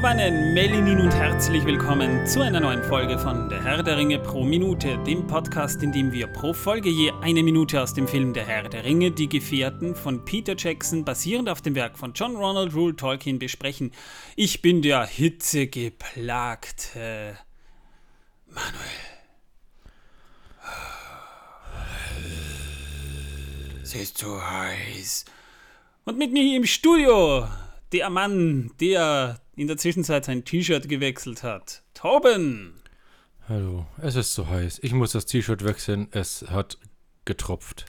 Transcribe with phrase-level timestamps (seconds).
[0.00, 4.42] Megowannen, Melinin und herzlich willkommen zu einer neuen Folge von Der Herr der Ringe pro
[4.42, 8.46] Minute, dem Podcast, in dem wir pro Folge je eine Minute aus dem Film Der
[8.46, 12.74] Herr der Ringe, die Gefährten von Peter Jackson, basierend auf dem Werk von John Ronald
[12.74, 13.92] Rule Tolkien, besprechen.
[14.36, 17.36] Ich bin der hitzegeplagte
[18.46, 18.72] Manuel.
[23.82, 25.26] Es ist zu heiß.
[26.06, 27.46] Und mit mir hier im Studio
[27.92, 31.82] der Mann, der in der Zwischenzeit sein T-Shirt gewechselt hat.
[31.92, 32.80] Tauben!
[33.46, 34.78] Hallo, es ist zu heiß.
[34.82, 36.08] Ich muss das T-Shirt wechseln.
[36.12, 36.78] Es hat
[37.26, 37.84] getropft.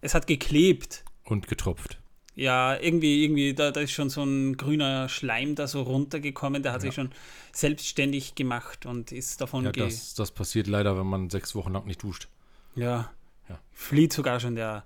[0.00, 1.04] Es hat geklebt.
[1.24, 1.98] Und getropft.
[2.36, 6.62] Ja, irgendwie, irgendwie, da, da ist schon so ein grüner Schleim da so runtergekommen.
[6.62, 6.90] Der hat ja.
[6.90, 7.10] sich schon
[7.50, 11.86] selbstständig gemacht und ist davon Ja, das, das passiert leider, wenn man sechs Wochen lang
[11.86, 12.28] nicht duscht.
[12.76, 13.10] Ja.
[13.48, 13.58] ja.
[13.72, 14.84] Flieht sogar schon der,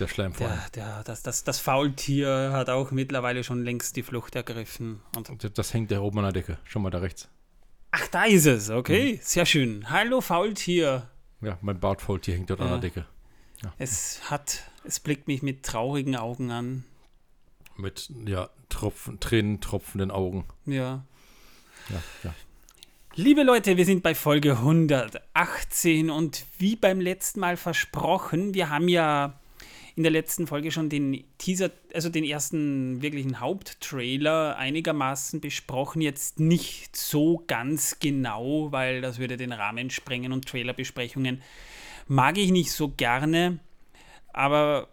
[0.00, 0.48] der Schleim vor.
[0.48, 5.00] Der, der, das, das, das Faultier hat auch mittlerweile schon längst die Flucht ergriffen.
[5.16, 6.58] Und das hängt da oben an der Decke.
[6.64, 7.28] Schon mal da rechts.
[7.90, 8.70] Ach, da ist es.
[8.70, 9.18] Okay, mhm.
[9.22, 9.90] sehr schön.
[9.90, 11.08] Hallo Faultier.
[11.40, 12.66] Ja, mein Bartfaultier hängt dort ja.
[12.66, 13.06] an der Decke.
[13.62, 13.72] Ja.
[13.78, 16.84] Es hat, es blickt mich mit traurigen Augen an.
[17.76, 20.44] Mit, ja, Tropfen, Tränen tropfenden Augen.
[20.66, 21.04] Ja.
[21.88, 22.34] Ja, ja.
[23.14, 28.88] Liebe Leute, wir sind bei Folge 118 und wie beim letzten Mal versprochen, wir haben
[28.88, 29.38] ja
[29.96, 36.02] in der letzten Folge schon den Teaser, also den ersten wirklichen Haupttrailer einigermaßen besprochen.
[36.02, 41.42] Jetzt nicht so ganz genau, weil das würde den Rahmen sprengen und Trailerbesprechungen
[42.08, 43.60] mag ich nicht so gerne.
[44.32, 44.88] Aber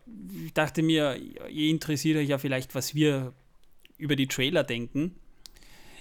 [0.45, 1.17] ich dachte mir,
[1.49, 3.33] ihr interessiert euch ja vielleicht, was wir
[3.97, 5.15] über die Trailer denken.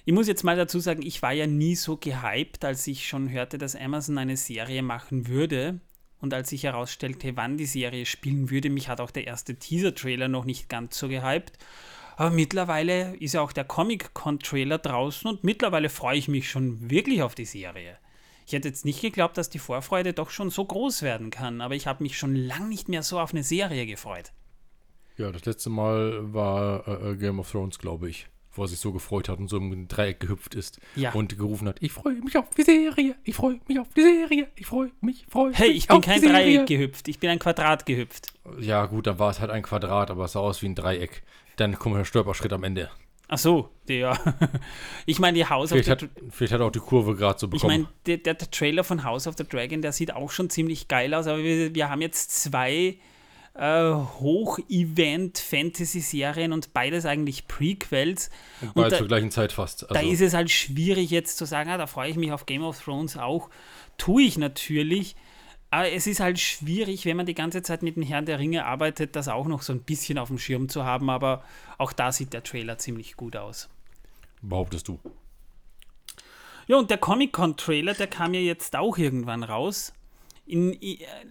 [0.05, 3.31] Ich muss jetzt mal dazu sagen, ich war ja nie so gehypt, als ich schon
[3.31, 5.81] hörte, dass Amazon eine Serie machen würde.
[6.21, 10.29] Und als sich herausstellte, wann die Serie spielen würde, mich hat auch der erste Teaser-Trailer
[10.29, 11.59] noch nicht ganz so gehypt.
[12.17, 17.23] Aber mittlerweile ist ja auch der Comic-Con-Trailer draußen und mittlerweile freue ich mich schon wirklich
[17.23, 17.97] auf die Serie.
[18.47, 21.75] Ich hätte jetzt nicht geglaubt, dass die Vorfreude doch schon so groß werden kann, aber
[21.75, 24.33] ich habe mich schon lange nicht mehr so auf eine Serie gefreut.
[25.17, 28.79] Ja, das letzte Mal war äh, äh Game of Thrones, glaube ich wo er sich
[28.79, 31.13] so gefreut hat und so im Dreieck gehüpft ist ja.
[31.13, 34.49] und gerufen hat, ich freue mich auf die Serie, ich freue mich auf die Serie,
[34.57, 38.33] ich freue mich, freue Hey, ich bin kein Dreieck gehüpft, ich bin ein Quadrat gehüpft.
[38.59, 41.23] Ja gut, dann war es halt ein Quadrat, aber es sah aus wie ein Dreieck.
[41.57, 42.91] Dann kommt der Stolperschritt am Ende.
[43.33, 44.19] Ach so, der.
[45.07, 47.39] Ich meine, die House vielleicht of the hat, Vielleicht hat er auch die Kurve gerade
[47.39, 47.73] so bekommen.
[47.73, 50.51] Ich meine, der, der, der, Trailer von House of the Dragon, der sieht auch schon
[50.51, 52.99] ziemlich geil aus, aber wir, wir haben jetzt zwei
[53.61, 58.31] äh, Hoch-Event-Fantasy-Serien und beides eigentlich Prequels.
[58.63, 59.83] Und beides zur gleichen Zeit fast.
[59.83, 59.95] Also.
[59.95, 62.63] Da ist es halt schwierig jetzt zu sagen, ah, da freue ich mich auf Game
[62.63, 63.51] of Thrones auch.
[63.99, 65.15] Tue ich natürlich.
[65.71, 68.65] Aber es ist halt schwierig, wenn man die ganze Zeit mit dem Herrn der Ringe
[68.65, 71.11] arbeitet, das auch noch so ein bisschen auf dem Schirm zu haben.
[71.11, 71.45] Aber
[71.77, 73.69] auch da sieht der Trailer ziemlich gut aus.
[74.41, 74.99] Behauptest du?
[76.67, 79.93] Ja, und der Comic-Con-Trailer, der kam ja jetzt auch irgendwann raus
[80.51, 80.77] in,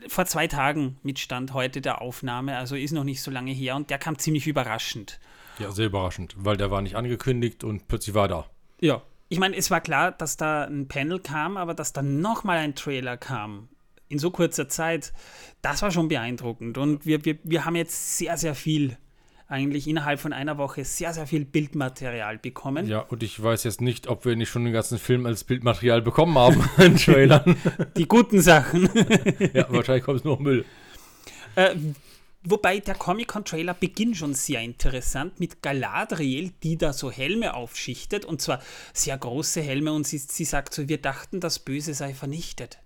[0.08, 3.76] vor zwei Tagen mit Stand heute der Aufnahme, also ist noch nicht so lange her
[3.76, 5.20] und der kam ziemlich überraschend.
[5.60, 8.50] Ja, sehr überraschend, weil der war nicht angekündigt und plötzlich war da.
[8.80, 12.58] Ja, ich meine, es war klar, dass da ein Panel kam, aber dass dann nochmal
[12.58, 13.70] ein Trailer kam
[14.08, 15.14] in so kurzer Zeit,
[15.62, 18.98] das war schon beeindruckend und wir, wir, wir haben jetzt sehr, sehr viel
[19.50, 22.88] eigentlich innerhalb von einer Woche sehr, sehr viel Bildmaterial bekommen.
[22.88, 26.02] Ja, und ich weiß jetzt nicht, ob wir nicht schon den ganzen Film als Bildmaterial
[26.04, 27.58] bekommen haben in Trailern.
[27.98, 28.90] Die guten Sachen.
[29.54, 30.66] ja, wahrscheinlich kommt es nur Müll.
[31.56, 31.76] Äh,
[32.44, 38.42] wobei der Comic-Con-Trailer beginnt schon sehr interessant mit Galadriel, die da so Helme aufschichtet und
[38.42, 38.62] zwar
[38.94, 42.78] sehr große Helme und sie, sie sagt so, wir dachten, das Böse sei vernichtet.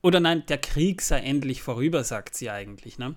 [0.00, 3.16] Oder nein, der Krieg sei endlich vorüber, sagt sie eigentlich, ne?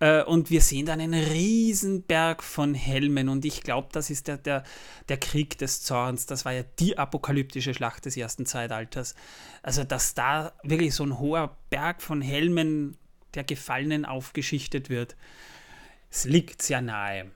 [0.00, 4.28] Äh, und wir sehen dann einen riesen Berg von Helmen und ich glaube, das ist
[4.28, 4.64] der, der,
[5.08, 6.26] der Krieg des Zorns.
[6.26, 9.14] Das war ja die apokalyptische Schlacht des ersten Zeitalters.
[9.62, 12.96] Also, dass da wirklich so ein hoher Berg von Helmen
[13.34, 15.16] der Gefallenen aufgeschichtet wird,
[16.10, 17.30] es liegt sehr nahe.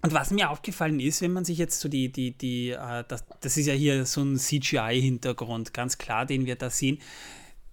[0.00, 3.24] Und was mir aufgefallen ist, wenn man sich jetzt so die, die, die, äh, das,
[3.40, 7.00] das ist ja hier so ein CGI-Hintergrund, ganz klar, den wir da sehen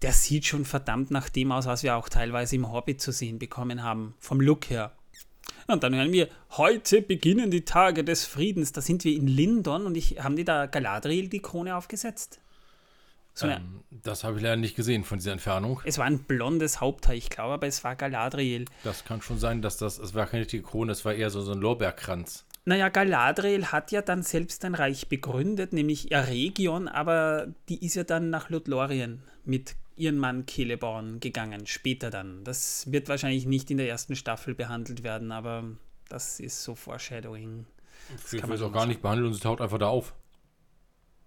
[0.01, 3.39] der sieht schon verdammt nach dem aus, was wir auch teilweise im Hobbit zu sehen
[3.39, 4.91] bekommen haben, vom Look her.
[5.67, 8.71] Und dann hören wir, heute beginnen die Tage des Friedens.
[8.71, 12.39] Da sind wir in Lindon und ich, haben die da Galadriel die Krone aufgesetzt?
[13.33, 15.81] So ähm, das habe ich leider nicht gesehen von dieser Entfernung.
[15.83, 18.65] Es war ein blondes Haupthaar, ich glaube, aber es war Galadriel.
[18.83, 21.41] Das kann schon sein, dass das, es war keine richtige Krone, es war eher so,
[21.41, 22.45] so ein Lorbeerkranz.
[22.63, 28.03] Naja, Galadriel hat ja dann selbst ein Reich begründet, nämlich Eregion, aber die ist ja
[28.03, 32.43] dann nach Lothlorien mit ihren Mann Celeborn gegangen, später dann.
[32.43, 35.63] Das wird wahrscheinlich nicht in der ersten Staffel behandelt werden, aber
[36.09, 37.65] das ist so Foreshadowing.
[38.21, 40.13] Das Ich kann man es auch gar nicht behandeln und sie taucht einfach da auf.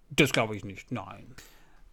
[0.09, 1.35] Das glaube ich nicht, nein.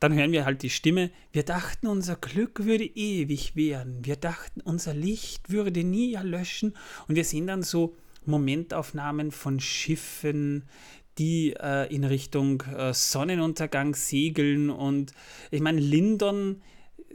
[0.01, 1.11] Dann hören wir halt die Stimme.
[1.33, 4.05] Wir dachten, unser Glück würde ewig werden.
[4.05, 6.77] Wir dachten, unser Licht würde nie erlöschen.
[7.09, 7.97] Und wir sehen dann so
[8.27, 10.69] Momentaufnahmen von Schiffen,
[11.19, 14.71] die äh, in Richtung äh, Sonnenuntergang segeln.
[14.71, 15.13] Und
[15.51, 16.63] ich meine, Lindon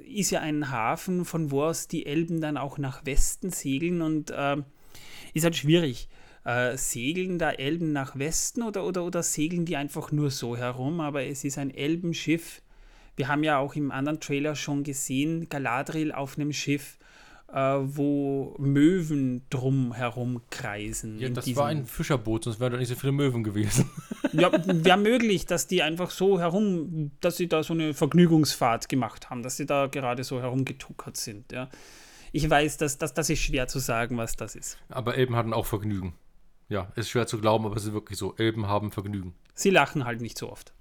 [0.05, 4.01] ist ja ein Hafen, von wo aus die Elben dann auch nach Westen segeln.
[4.01, 4.57] Und äh,
[5.33, 6.09] ist halt schwierig.
[6.43, 10.99] Äh, segeln da Elben nach Westen oder, oder, oder segeln die einfach nur so herum?
[10.99, 12.61] Aber es ist ein Elbenschiff.
[13.15, 16.97] Wir haben ja auch im anderen Trailer schon gesehen, Galadriel auf einem Schiff,
[17.53, 21.19] wo Möwen drum herum kreisen.
[21.19, 23.89] Ja, das war ein Fischerboot, sonst wären da nicht so viele Möwen gewesen.
[24.33, 29.29] ja, wäre möglich, dass die einfach so herum, dass sie da so eine Vergnügungsfahrt gemacht
[29.29, 31.51] haben, dass sie da gerade so herumgetuckert sind.
[31.51, 31.69] Ja.
[32.31, 34.77] Ich weiß, dass, dass das ist schwer zu sagen, was das ist.
[34.89, 36.13] Aber Elben hatten auch Vergnügen.
[36.69, 38.33] Ja, ist schwer zu glauben, aber es ist wirklich so.
[38.37, 39.33] Elben haben Vergnügen.
[39.53, 40.73] Sie lachen halt nicht so oft.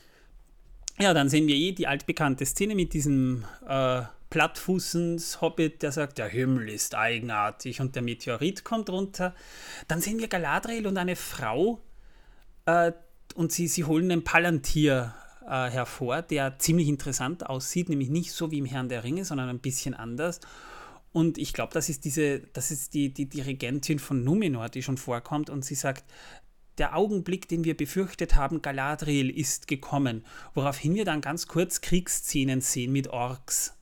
[1.00, 6.18] Ja, dann sehen wir eh die altbekannte Szene mit diesem äh, Plattfußens Hobbit, der sagt,
[6.18, 9.34] der Himmel ist eigenartig und der Meteorit kommt runter.
[9.88, 11.80] Dann sehen wir Galadriel und eine Frau
[12.66, 12.92] äh,
[13.34, 15.14] und sie, sie holen einen Palantir
[15.46, 19.48] äh, hervor, der ziemlich interessant aussieht, nämlich nicht so wie im Herrn der Ringe, sondern
[19.48, 20.40] ein bisschen anders.
[21.12, 24.96] Und ich glaube, das ist diese, das ist die, die, die von Numenor, die schon
[24.96, 26.04] vorkommt und sie sagt,
[26.78, 30.24] der Augenblick, den wir befürchtet haben, Galadriel ist gekommen,
[30.54, 33.74] woraufhin wir dann ganz kurz Kriegsszenen sehen mit Orks.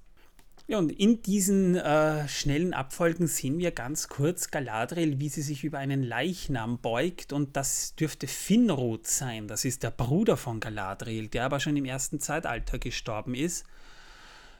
[0.70, 5.64] Ja, und in diesen äh, schnellen Abfolgen sehen wir ganz kurz Galadriel, wie sie sich
[5.64, 9.48] über einen Leichnam beugt und das dürfte Finrod sein.
[9.48, 13.64] Das ist der Bruder von Galadriel, der aber schon im ersten Zeitalter gestorben ist.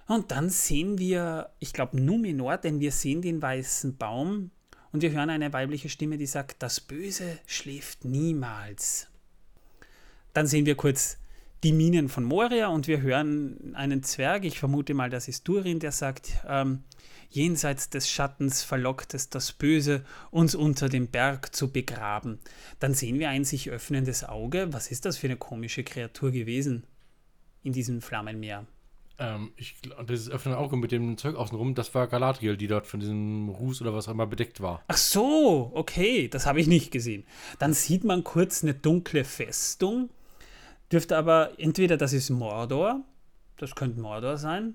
[0.06, 4.50] Und dann sehen wir, ich glaube, Numenor, denn wir sehen den weißen Baum
[4.92, 9.08] und wir hören eine weibliche Stimme, die sagt, das Böse schläft niemals.
[10.32, 11.18] Dann sehen wir kurz
[11.64, 15.80] die Minen von Moria und wir hören einen Zwerg, ich vermute mal, das ist Durin,
[15.80, 16.84] der sagt, ähm,
[17.30, 22.38] jenseits des Schattens verlockt es das Böse, uns unter dem Berg zu begraben.
[22.78, 24.72] Dann sehen wir ein sich öffnendes Auge.
[24.72, 26.84] Was ist das für eine komische Kreatur gewesen
[27.62, 28.66] in diesem Flammenmeer?
[29.18, 29.74] Ähm, ich
[30.08, 33.82] dieses offene Auge mit dem Zeug außenrum, das war Galadriel, die dort von diesem Ruß
[33.82, 34.82] oder was auch immer bedeckt war.
[34.86, 37.24] Ach so, okay, das habe ich nicht gesehen.
[37.58, 40.08] Dann sieht man kurz eine dunkle Festung.
[40.92, 43.00] Dürfte aber entweder das ist Mordor,
[43.58, 44.74] das könnte Mordor sein,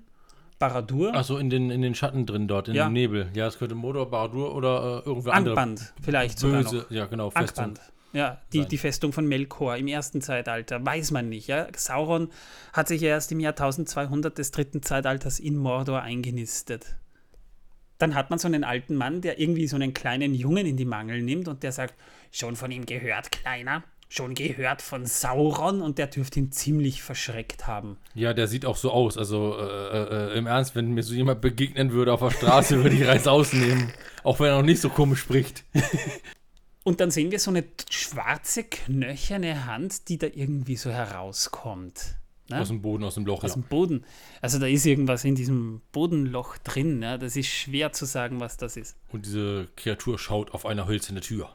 [0.58, 2.84] Baradur, Achso, in den, in den Schatten drin dort, in Ja.
[2.88, 3.28] dem Nebel.
[3.34, 6.70] Ja, es könnte Mordor, Baradur oder äh, irgendwer andere Angband vielleicht sogar noch.
[6.70, 7.64] böse, ja genau, Festung.
[7.64, 7.92] Angband.
[8.12, 8.68] Ja, die, sein.
[8.68, 11.48] die Festung von Melkor im ersten Zeitalter, weiß man nicht.
[11.48, 11.66] Ja?
[11.76, 12.30] Sauron
[12.72, 16.94] hat sich ja erst im Jahr 1200 des dritten Zeitalters in Mordor eingenistet.
[17.98, 20.84] Dann hat man so einen alten Mann, der irgendwie so einen kleinen Jungen in die
[20.84, 21.94] Mangel nimmt und der sagt,
[22.30, 23.82] schon von ihm gehört, Kleiner,
[24.14, 27.96] schon gehört von Sauron und der dürfte ihn ziemlich verschreckt haben.
[28.14, 29.18] Ja, der sieht auch so aus.
[29.18, 32.96] Also äh, äh, im Ernst, wenn mir so jemand begegnen würde auf der Straße, würde
[32.96, 33.92] ich Reiß ausnehmen.
[34.22, 35.64] Auch wenn er noch nicht so komisch spricht.
[36.84, 42.16] Und dann sehen wir so eine schwarze, knöcherne Hand, die da irgendwie so herauskommt.
[42.50, 42.60] Ne?
[42.60, 43.42] Aus dem Boden, aus dem Loch.
[43.42, 43.56] aus Ja.
[43.56, 44.04] dem Boden.
[44.42, 47.00] Also da ist irgendwas in diesem Bodenloch drin.
[47.02, 47.16] Ja?
[47.16, 48.96] Das ist schwer zu sagen, was das ist.
[49.08, 51.48] Und diese Kreatur schaut auf eine hölzerne Tür.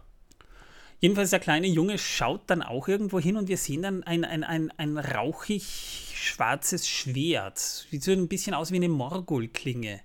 [1.00, 4.44] Jedenfalls der kleine Junge schaut dann auch irgendwo hin und wir sehen dann ein, ein,
[4.44, 7.58] ein, ein rauchig schwarzes Schwert.
[7.58, 10.02] Sieht so ein bisschen aus wie eine Morgul-Klinge.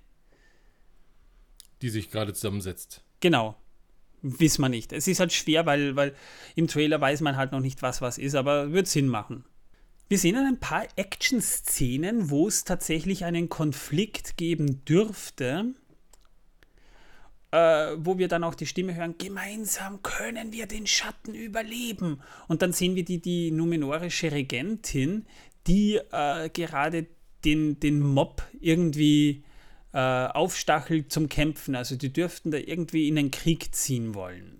[1.81, 3.03] die sich gerade zusammensetzt.
[3.19, 3.55] Genau.
[4.21, 4.91] Wissen wir nicht.
[4.93, 6.15] Es ist halt schwer, weil, weil
[6.55, 9.45] im Trailer weiß man halt noch nicht, was was ist, aber wird Sinn machen.
[10.07, 15.73] Wir sehen dann ein paar Action-Szenen, wo es tatsächlich einen Konflikt geben dürfte,
[17.55, 22.19] äh, wo wir dann auch die Stimme hören, gemeinsam können wir den Schatten überleben.
[22.49, 25.25] Und dann sehen wir die, die numenorische Regentin,
[25.65, 27.07] die äh, gerade
[27.45, 29.45] den, den Mob irgendwie
[29.93, 31.75] äh, aufstachelt zum Kämpfen.
[31.75, 34.59] Also die dürften da irgendwie in den Krieg ziehen wollen.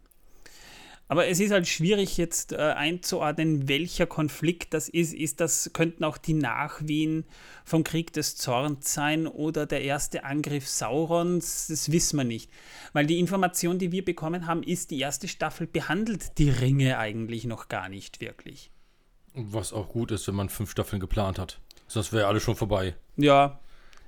[1.07, 5.13] Aber es ist halt schwierig jetzt äh, einzuordnen, welcher Konflikt das ist.
[5.13, 7.25] Ist das könnten auch die Nachwehen
[7.63, 11.67] vom Krieg des Zorns sein oder der erste Angriff Saurons?
[11.67, 12.50] Das wissen wir nicht,
[12.93, 17.45] weil die Information, die wir bekommen haben, ist, die erste Staffel behandelt die Ringe eigentlich
[17.45, 18.71] noch gar nicht wirklich.
[19.35, 21.59] Was auch gut ist, wenn man fünf Staffeln geplant hat.
[21.88, 22.95] Sonst wäre alles schon vorbei.
[23.15, 23.59] Ja,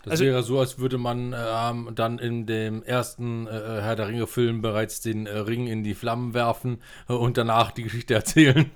[0.10, 4.08] Das Also- wäre so, als würde man ähm, dann in dem ersten äh, Herr der
[4.08, 8.70] Ringe-Film bereits den äh, Ring in die Flammen werfen äh, und danach die Geschichte erzählen.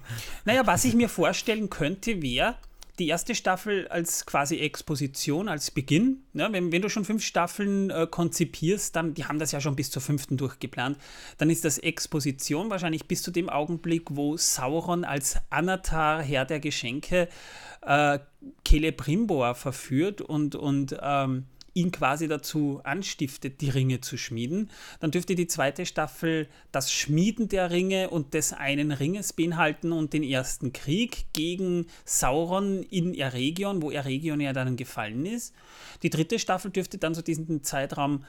[0.46, 2.56] Naja, was ich mir vorstellen könnte, wäre,
[3.00, 6.24] die erste Staffel als quasi Exposition, als Beginn.
[6.34, 9.76] Ja, wenn, wenn du schon fünf Staffeln äh, konzipierst, dann, die haben das ja schon
[9.76, 10.98] bis zur fünften durchgeplant,
[11.38, 16.60] dann ist das Exposition wahrscheinlich bis zu dem Augenblick, wo Sauron als Anatar, Herr der
[16.60, 17.28] Geschenke,
[17.82, 18.20] äh,
[18.68, 24.70] Celebrimbor verführt und, und ähm, ihn quasi dazu anstiftet, die Ringe zu schmieden.
[25.00, 30.14] Dann dürfte die zweite Staffel das Schmieden der Ringe und des einen Ringes beinhalten und
[30.14, 35.54] den ersten Krieg gegen Sauron in Eregion, wo Eregion ja dann gefallen ist.
[36.04, 38.26] Die dritte Staffel dürfte dann so diesen Zeitraum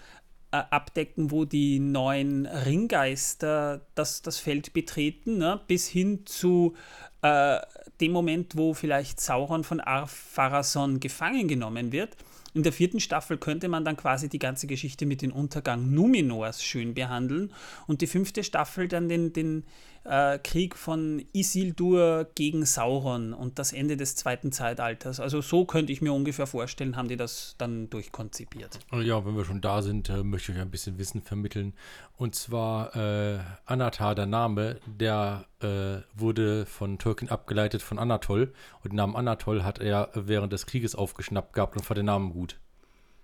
[0.52, 5.60] äh, abdecken, wo die neuen Ringgeister das, das Feld betreten, ne?
[5.66, 6.74] bis hin zu
[7.22, 7.58] äh,
[8.00, 12.16] dem Moment, wo vielleicht Sauron von Ar-Pharazôn gefangen genommen wird.
[12.54, 16.62] In der vierten Staffel könnte man dann quasi die ganze Geschichte mit dem Untergang Numenors
[16.62, 17.52] schön behandeln
[17.86, 19.64] und die fünfte Staffel dann den, den
[20.04, 25.20] äh, Krieg von Isildur gegen Sauron und das Ende des zweiten Zeitalters.
[25.20, 28.78] Also so könnte ich mir ungefähr vorstellen, haben die das dann durchkonzipiert.
[28.92, 31.72] Ja, wenn wir schon da sind, äh, möchte ich ein bisschen Wissen vermitteln.
[32.16, 38.52] Und zwar äh, Anatar, der Name, der äh, wurde von Tolkien abgeleitet von Anatol.
[38.82, 42.32] Und den Namen Anatol hat er während des Krieges aufgeschnappt gehabt und fand den Namen
[42.32, 42.58] gut.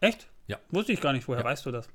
[0.00, 0.28] Echt?
[0.46, 0.58] Ja.
[0.70, 1.28] Wusste ich gar nicht.
[1.28, 1.44] Woher Ja.
[1.46, 1.88] weißt du das?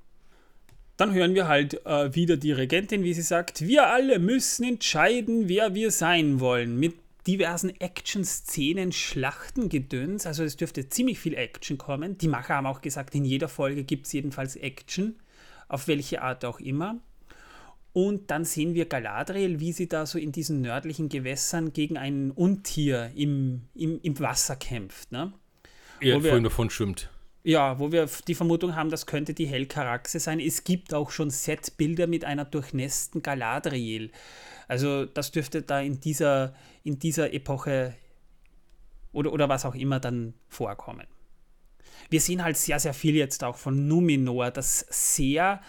[0.98, 5.50] Dann hören wir halt äh, wieder die Regentin, wie sie sagt, wir alle müssen entscheiden,
[5.50, 6.80] wer wir sein wollen.
[6.80, 6.96] Mit
[7.26, 10.28] diversen Action-Szenen, Schlachten, Gedöns.
[10.28, 12.18] Also es dürfte ziemlich viel Action kommen.
[12.18, 15.16] Die Macher haben auch gesagt, in jeder Folge gibt es jedenfalls Action.
[15.68, 17.00] Auf welche Art auch immer.
[17.94, 22.32] Und dann sehen wir Galadriel, wie sie da so in diesen nördlichen Gewässern gegen ein
[22.32, 25.12] Untier im, im, im Wasser kämpft.
[25.12, 25.32] Ne?
[26.02, 27.10] Er vorhin davon schwimmt.
[27.44, 30.40] Ja, wo wir die Vermutung haben, das könnte die Helkaraxe sein.
[30.40, 34.12] Es gibt auch schon Setbilder mit einer durchnässten Galadriel.
[34.70, 37.96] Also das dürfte da in dieser, in dieser Epoche
[39.12, 41.06] oder, oder was auch immer dann vorkommen.
[42.10, 45.62] Wir sehen halt sehr, sehr viel jetzt auch von Numenor, das sehr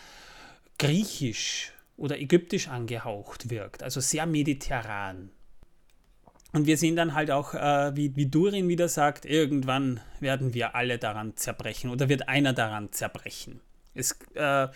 [0.79, 5.31] griechisch oder ägyptisch angehaucht wirkt, also sehr mediterran.
[6.55, 10.77] Und wir sehen dann halt auch, äh, wie, wie Durin wieder sagt, irgendwann werden wir
[10.77, 13.61] alle daran zerbrechen oder wird einer daran zerbrechen.
[13.93, 14.69] Es, äh,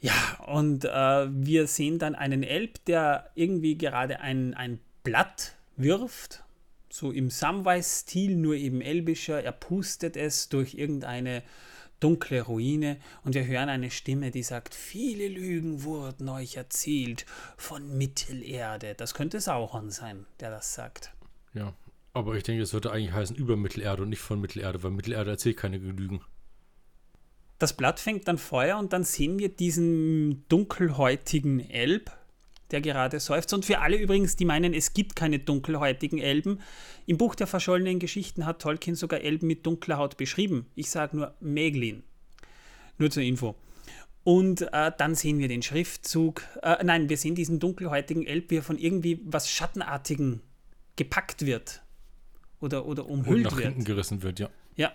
[0.00, 0.14] ja,
[0.48, 6.42] und äh, wir sehen dann einen Elb, der irgendwie gerade ein, ein Blatt wirft,
[6.88, 9.40] so im Samwise-Stil, nur eben elbischer.
[9.40, 11.44] Er pustet es durch irgendeine
[12.00, 17.26] dunkle Ruine und wir hören eine Stimme, die sagt, viele Lügen wurden euch erzählt
[17.56, 18.94] von Mittelerde.
[18.94, 21.12] Das könnte Sauron sein, der das sagt.
[21.54, 21.74] Ja.
[22.12, 25.32] Aber ich denke, es sollte eigentlich heißen über Mittelerde und nicht von Mittelerde, weil Mittelerde
[25.32, 26.22] erzählt keine Lügen.
[27.58, 32.10] Das Blatt fängt dann Feuer und dann sehen wir diesen dunkelhäutigen Elb,
[32.70, 33.52] der gerade seufzt.
[33.52, 36.60] Und für alle übrigens, die meinen, es gibt keine dunkelhäutigen Elben,
[37.06, 40.66] im Buch der verschollenen Geschichten hat Tolkien sogar Elben mit dunkler Haut beschrieben.
[40.74, 42.02] Ich sage nur Meglin.
[42.98, 43.54] Nur zur Info.
[44.24, 46.42] Und äh, dann sehen wir den Schriftzug.
[46.62, 50.40] Äh, nein, wir sehen diesen dunkelhäutigen Elb, wie er von irgendwie was Schattenartigen
[50.96, 51.82] gepackt wird.
[52.58, 53.66] Oder, oder Und umhüllt nach wird.
[53.68, 54.50] hinten gerissen wird, ja.
[54.74, 54.90] Ja.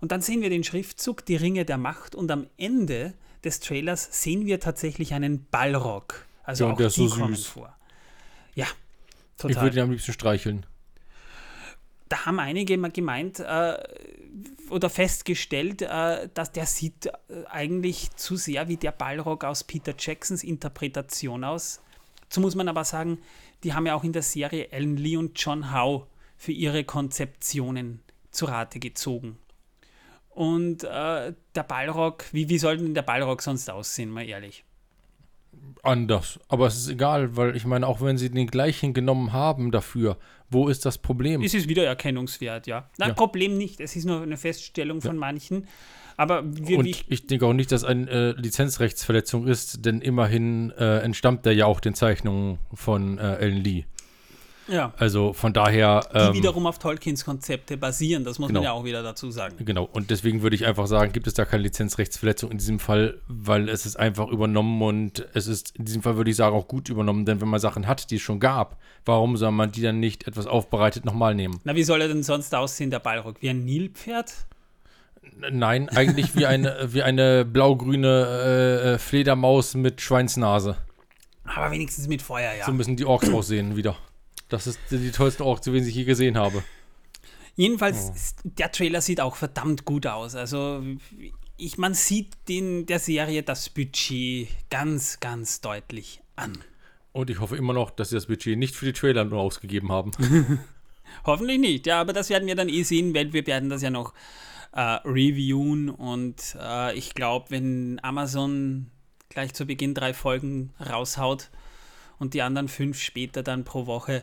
[0.00, 4.22] Und dann sehen wir den Schriftzug Die Ringe der Macht und am Ende des Trailers
[4.22, 6.26] sehen wir tatsächlich einen Ballrock.
[6.48, 7.46] Also Ja, auch der ist die so kommen süß.
[7.46, 7.76] vor.
[8.54, 9.62] Ja, Ich total.
[9.62, 10.64] würde ihn am liebsten streicheln.
[12.08, 13.76] da haben einige mal gemeint äh,
[14.70, 17.10] oder festgestellt, äh, dass der sieht äh,
[17.50, 21.82] eigentlich zu sehr wie der Ballrock aus Peter Jacksons Interpretation aus.
[22.22, 23.18] Dazu muss man aber sagen,
[23.62, 26.06] die haben ja auch in der Serie Alan Lee und John Howe
[26.38, 28.00] für ihre Konzeptionen
[28.30, 29.36] zu Rate gezogen.
[30.30, 34.64] Und äh, der Ballrock, wie, wie soll denn der Ballrock sonst aussehen, mal ehrlich?
[35.82, 36.40] Anders.
[36.48, 40.18] Aber es ist egal, weil ich meine, auch wenn sie den gleichen genommen haben dafür,
[40.50, 41.42] wo ist das Problem?
[41.42, 42.88] Es ist wiedererkennungswert, ja.
[42.98, 43.14] Nein, Ja.
[43.14, 43.80] Problem nicht.
[43.80, 45.66] Es ist nur eine Feststellung von manchen.
[46.16, 50.72] Aber wir, Und wie, ich denke auch nicht, dass eine äh, Lizenzrechtsverletzung ist, denn immerhin
[50.72, 53.84] äh, entstammt der ja auch den Zeichnungen von äh, Alan Lee.
[54.68, 54.92] Ja.
[54.96, 56.06] Also von daher.
[56.12, 58.24] die Ähm, wiederum auf Tolkiens Konzepte basieren.
[58.24, 58.64] Das muss man genau.
[58.64, 59.56] ja auch wieder dazu sagen.
[59.64, 63.20] Genau, und deswegen würde ich einfach sagen, gibt es da keine Lizenzrechtsverletzung in diesem Fall,
[63.28, 66.68] weil es ist einfach übernommen und es ist in diesem Fall, würde ich sagen, auch
[66.68, 69.82] gut übernommen, denn wenn man Sachen hat, die es schon gab, warum soll man die
[69.82, 71.60] dann nicht etwas aufbereitet nochmal nehmen?
[71.64, 73.36] Na, wie soll er denn sonst aussehen, der Ballrock?
[73.40, 74.34] Wie ein Nilpferd?
[75.50, 80.76] Nein, eigentlich wie eine, wie eine blau-grüne äh, äh, Fledermaus mit Schweinsnase.
[81.44, 82.66] Aber wenigstens mit Feuer, ja.
[82.66, 83.96] So müssen die Orks aussehen wieder.
[84.48, 86.62] Das ist die, die tollsten Orks, die ich je gesehen habe.
[87.56, 88.50] Jedenfalls, Oh.
[88.56, 90.34] der Trailer sieht auch verdammt gut aus.
[90.34, 90.82] Also,
[91.56, 96.58] ich, man sieht den, der Serie das Budget ganz, ganz deutlich an.
[97.12, 99.90] Und ich hoffe immer noch, dass sie das Budget nicht für die Trailer nur ausgegeben
[99.90, 100.12] haben.
[101.24, 103.90] Hoffentlich nicht, ja, aber das werden wir dann eh sehen, weil wir werden das ja
[103.90, 104.14] noch
[104.72, 108.90] äh, reviewen und äh, ich glaube, wenn Amazon
[109.30, 111.50] gleich zu Beginn drei Folgen raushaut
[112.18, 114.22] und die anderen fünf später dann pro Woche,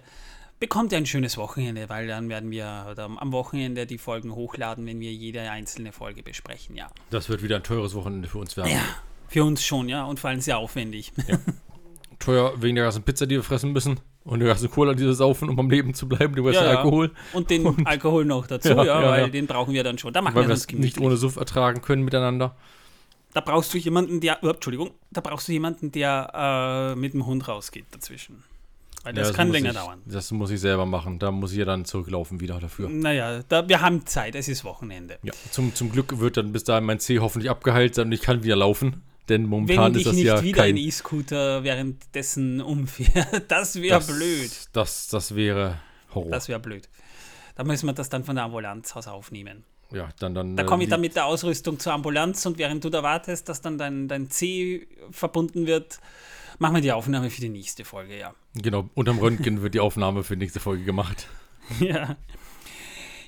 [0.60, 2.66] bekommt ihr ein schönes Wochenende, weil dann werden wir
[2.98, 6.90] am Wochenende die Folgen hochladen, wenn wir jede einzelne Folge besprechen, ja.
[7.10, 8.72] Das wird wieder ein teures Wochenende für uns werden.
[8.72, 8.82] Ja,
[9.28, 11.12] für uns schon, ja, und vor allem sehr aufwendig.
[11.28, 11.38] Ja.
[12.20, 14.00] Teuer wegen der ganzen Pizza, die wir fressen müssen.
[14.24, 16.64] Und der ganzen Cola, die wir saufen, um am Leben zu bleiben, du weißt ja,
[16.64, 17.12] ja, Alkohol.
[17.34, 20.14] Und den und, Alkohol noch dazu, ja, ja weil den brauchen wir dann schon.
[20.14, 22.56] Da machen weil wir es nicht ohne Suff ertragen können miteinander.
[23.36, 27.25] Da brauchst du jemanden, der, oh, Entschuldigung, da brauchst du jemanden, der äh, mit dem
[27.25, 28.46] Hund rausgeht dazwischen.
[29.04, 30.01] Weil das, das kann länger ich, dauern.
[30.06, 31.20] Das muss ich selber machen.
[31.20, 32.88] Da muss ich ja dann zurücklaufen wieder dafür.
[32.88, 34.36] Naja, da, wir haben Zeit.
[34.36, 35.20] Es ist Wochenende.
[35.22, 38.22] Ja, zum, zum Glück wird dann bis dahin mein Zeh hoffentlich abgeheilt sein und ich
[38.22, 39.04] kann wieder laufen.
[39.27, 40.75] Denn momentan Wenn ist das nicht ja wieder kein...
[40.75, 43.44] ein E-Scooter währenddessen umfährt.
[43.50, 44.51] Das wäre blöd.
[44.72, 45.82] Das, das wäre
[46.13, 46.32] Horror.
[46.32, 46.88] Das wäre blöd.
[47.56, 49.65] Da müssen wir das dann von der Ambulanz aus aufnehmen.
[49.92, 52.89] Ja, dann, dann, da komme ich dann mit der Ausrüstung zur Ambulanz und während du
[52.89, 56.00] da wartest, dass dann dein, dein C verbunden wird,
[56.60, 58.34] machen wir die Aufnahme für die nächste Folge, ja.
[58.56, 61.27] Genau, unterm Röntgen wird die Aufnahme für die nächste Folge gemacht.
[61.80, 62.15] Ja.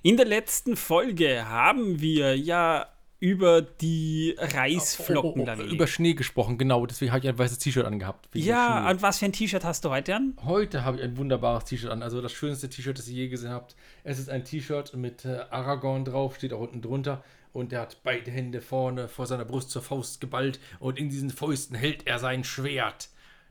[0.03, 2.85] In der letzten Folge haben wir ja
[3.19, 6.85] über die Reisflocken oh, oh, oh, Über Schnee gesprochen, genau.
[6.85, 8.29] Deswegen habe ich ein weißes T-Shirt angehabt.
[8.33, 10.33] Ja, und was für ein T-Shirt hast du heute an?
[10.45, 12.03] Heute habe ich ein wunderbares T-Shirt an.
[12.03, 13.75] Also das schönste T-Shirt, das ihr je gesehen habt.
[14.03, 17.23] Es ist ein T-Shirt mit äh, Aragorn drauf, steht auch unten drunter.
[17.53, 20.59] Und er hat beide Hände vorne vor seiner Brust zur Faust geballt.
[20.79, 23.09] Und in diesen Fäusten hält er sein Schwert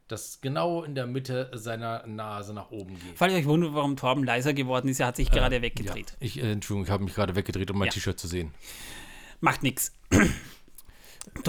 [0.09, 3.17] das genau in der Mitte seiner Nase nach oben geht.
[3.17, 6.11] Falls ihr euch wundert, warum Torben leiser geworden ist, er hat sich äh, gerade weggedreht.
[6.13, 6.17] Ja.
[6.21, 7.93] Ich, äh, Entschuldigung, ich habe mich gerade weggedreht, um mein Ja.
[7.93, 8.53] T-Shirt zu sehen.
[9.47, 9.93] Macht nichts.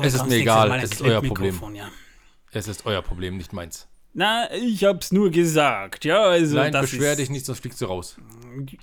[0.04, 1.60] Es ist mir egal, es ist euer Problem.
[1.74, 1.89] Ja.
[2.51, 3.88] Es ist euer Problem, nicht meins.
[4.13, 7.82] Na, ich hab's nur gesagt, ja, also Nein, das beschwer ist, dich nicht, sonst fliegst
[7.82, 8.18] du raus.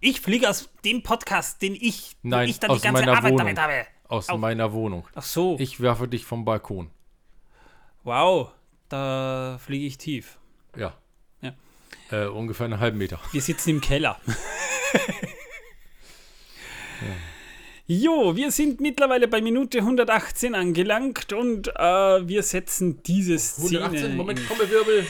[0.00, 3.34] Ich fliege aus dem Podcast, den ich, Nein, ich dann aus die ganze meiner Arbeit
[3.34, 3.54] Wohnung.
[3.54, 3.86] damit habe.
[4.08, 4.38] Aus Au.
[4.38, 5.06] meiner Wohnung.
[5.14, 6.90] Ach so, Ich werfe dich vom Balkon.
[8.02, 8.50] wow,
[8.88, 10.38] da fliege ich tief.
[10.76, 10.94] Ja.
[11.42, 11.52] Ja.
[12.10, 13.20] Äh, ungefähr einen halben Meter.
[13.30, 14.20] Wir sitzen im Keller.
[17.86, 23.84] Jo, wir sind mittlerweile bei Minute 118 angelangt und äh, wir setzen diese Szene.
[23.84, 25.06] 118, Moment, Trommelwirbel.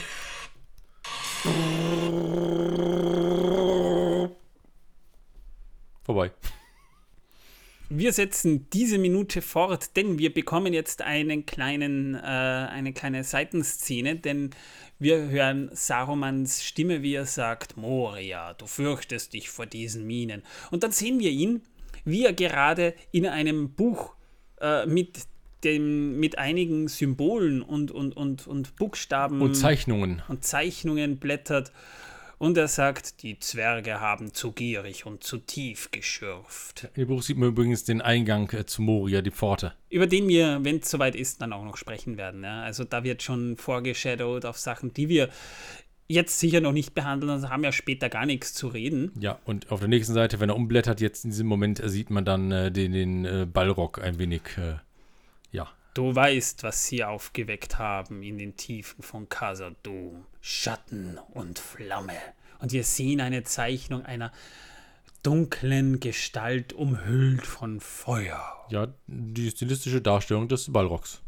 [6.03, 6.31] Vorbei.
[7.87, 14.17] Wir setzen diese Minute fort, denn wir bekommen jetzt einen kleinen, äh, eine kleine Seitenszene,
[14.17, 14.49] denn
[14.99, 20.43] wir hören Sarumans Stimme, wie er sagt, Moria, du fürchtest dich vor diesen Minen.
[20.71, 21.61] Und dann sehen wir ihn,
[22.05, 24.15] wie er gerade in einem Buch
[24.61, 25.19] äh, mit,
[25.63, 30.21] dem, mit einigen Symbolen und, und, und, und Buchstaben Und Zeichnungen.
[30.27, 31.71] und Zeichnungen blättert.
[32.37, 36.89] Und er sagt, die Zwerge haben zu gierig und zu tief geschürft.
[36.93, 39.73] Im Buch sieht man übrigens den Eingang äh, zu Moria, die Pforte.
[39.89, 42.43] Über den wir, wenn es soweit ist, dann auch noch sprechen werden.
[42.43, 42.61] Ja?
[42.63, 45.29] Also da wird schon vorgeshadowed auf Sachen, die wir
[46.07, 49.11] jetzt sicher noch nicht behandeln, also haben ja später gar nichts zu reden.
[49.19, 52.25] Ja, und auf der nächsten Seite, wenn er umblättert, jetzt in diesem Moment sieht man
[52.25, 54.75] dann äh, den, den äh, Ballrock ein wenig, äh,
[55.51, 55.67] ja.
[55.93, 60.25] Du weißt, was sie aufgeweckt haben in den Tiefen von Khazad-dûm.
[60.41, 62.17] Schatten und Flamme.
[62.59, 64.31] Und wir sehen eine Zeichnung einer
[65.23, 68.67] dunklen Gestalt umhüllt von Feuer.
[68.69, 71.21] Ja, die stilistische Darstellung des Ballrocks.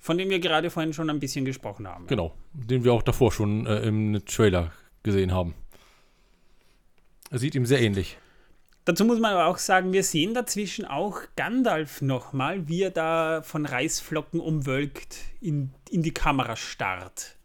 [0.00, 2.06] Von dem wir gerade vorhin schon ein bisschen gesprochen haben.
[2.06, 5.54] Genau, den wir auch davor schon äh, im Trailer gesehen haben.
[7.30, 8.18] Er sieht ihm sehr ähnlich.
[8.86, 13.42] Dazu muss man aber auch sagen, wir sehen dazwischen auch Gandalf nochmal, wie er da
[13.42, 17.36] von Reisflocken umwölkt in, in die Kamera starrt.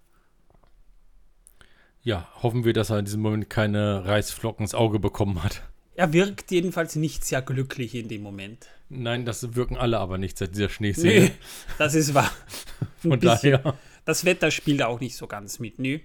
[2.02, 5.64] Ja, hoffen wir, dass er in diesem Moment keine Reisflocken ins Auge bekommen hat.
[5.96, 8.68] Er wirkt jedenfalls nicht sehr glücklich in dem Moment.
[8.90, 11.14] Nein, das wirken alle aber nicht seit dieser Schneeszene.
[11.22, 11.32] Nee,
[11.78, 12.32] das ist wahr.
[13.04, 13.52] Ein Von bisschen.
[13.54, 13.78] daher.
[14.04, 16.00] Das Wetter spielt auch nicht so ganz mit, nö.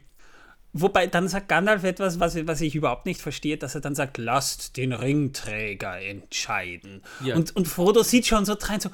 [0.73, 4.19] Wobei, dann sagt Gandalf etwas, was, was ich überhaupt nicht verstehe, dass er dann sagt,
[4.19, 7.03] lasst den Ringträger entscheiden.
[7.25, 7.35] Ja.
[7.35, 8.89] Und, und Frodo sieht schon so rein, so,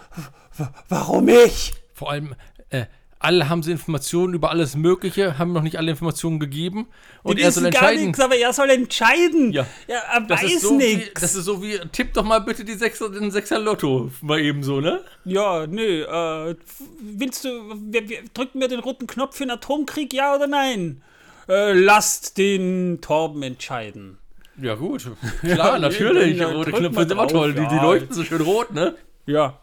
[0.56, 1.74] "W- warum ich?
[1.92, 2.34] Vor allem,
[2.70, 2.86] äh,
[3.18, 6.86] alle haben sie Informationen über alles Mögliche, haben noch nicht alle Informationen gegeben.
[7.22, 8.06] Und Die er soll wissen gar entscheiden.
[8.06, 9.52] nichts, aber er soll entscheiden.
[9.52, 9.66] Ja.
[9.86, 11.20] er Das weiß so nichts.
[11.20, 14.62] das ist so wie, tipp doch mal bitte die Sechser, den Sechser Lotto mal eben
[14.62, 15.00] so, ne?
[15.24, 16.56] Ja, nö, äh,
[17.00, 17.48] willst du,
[17.90, 21.02] wir, wir, drücken wir den roten Knopf für den Atomkrieg, ja oder nein?
[21.48, 24.18] Äh, lasst den Torben entscheiden.
[24.60, 25.10] Ja, gut.
[25.42, 26.38] Klar, natürlich.
[26.38, 27.52] ja, Rote drück Knöpfe sind immer toll.
[27.54, 27.82] Die, die ja.
[27.82, 28.94] leuchten so schön rot, ne?
[29.26, 29.60] Ja.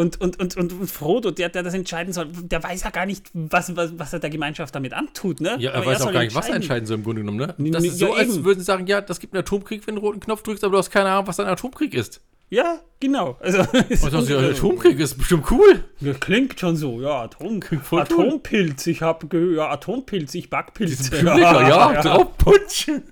[0.00, 3.04] Und, und, und, und, und Frodo, der, der das entscheiden soll, der weiß ja gar
[3.04, 5.56] nicht, was, was, was er der Gemeinschaft damit antut, ne?
[5.58, 7.36] Ja, er Aber weiß auch soll gar nicht, was er entscheiden soll im Grunde genommen,
[7.38, 7.70] ne?
[7.70, 8.44] Das Ja, ist so, als eben.
[8.44, 10.72] würden sie sagen, ja, das gibt einen Atomkrieg, wenn du den roten Knopf drückst, aber
[10.72, 12.22] du hast keine Ahnung, was ein Atomkrieg ist.
[12.48, 13.36] Ja, genau.
[13.40, 15.84] Also, du, ja, Atomkrieg ist bestimmt cool.
[16.00, 21.14] Ja, klingt schon so, ja, Atom, voll Atompilz, ich habe gehört, ja, Atompilz, ich Backpilze.
[21.16, 23.02] Lecker, ja, draufputschen.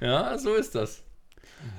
[0.00, 1.02] Ja, so ist das.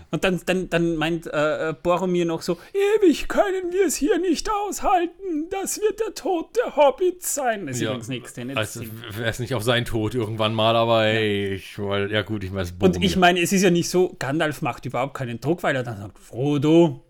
[0.09, 2.57] Und dann, dann, dann meint äh, äh, Boromir noch so,
[3.01, 7.67] ewig können wir es hier nicht aushalten, das wird der Tod der Hobbits sein.
[7.67, 8.81] Das ist Ja, übrigens nichts, Also,
[9.17, 12.51] wäre es nicht auf seinen Tod irgendwann mal, aber ey, ich wollte, ja gut, ich
[12.51, 15.61] meine, es Und ich meine, es ist ja nicht so, Gandalf macht überhaupt keinen Druck,
[15.63, 17.03] weil er dann sagt, Frodo,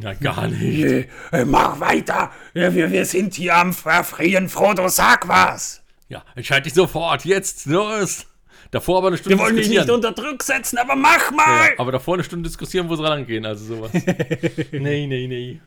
[0.00, 1.08] Ja, gar nicht.
[1.30, 5.84] äh, mach weiter, ja, wir, wir sind hier am Verfrieren, Frodo, sag was.
[6.08, 8.26] Ja, entscheid dich sofort, jetzt, los.
[8.72, 11.68] Davor aber eine Stunde Wir wollen dich nicht unter Druck setzen, aber mach mal.
[11.68, 13.92] Ja, aber davor eine Stunde diskutieren, wo es rangehen, also sowas.
[14.72, 15.60] nee, nee, nee.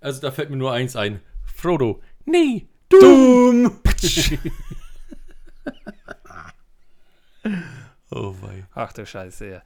[0.00, 1.20] Also da fällt mir nur eins ein.
[1.54, 2.98] Frodo, nee, du.
[2.98, 3.80] Dumm.
[8.14, 8.64] Oh wei.
[8.74, 9.62] Ach du Scheiße, ja.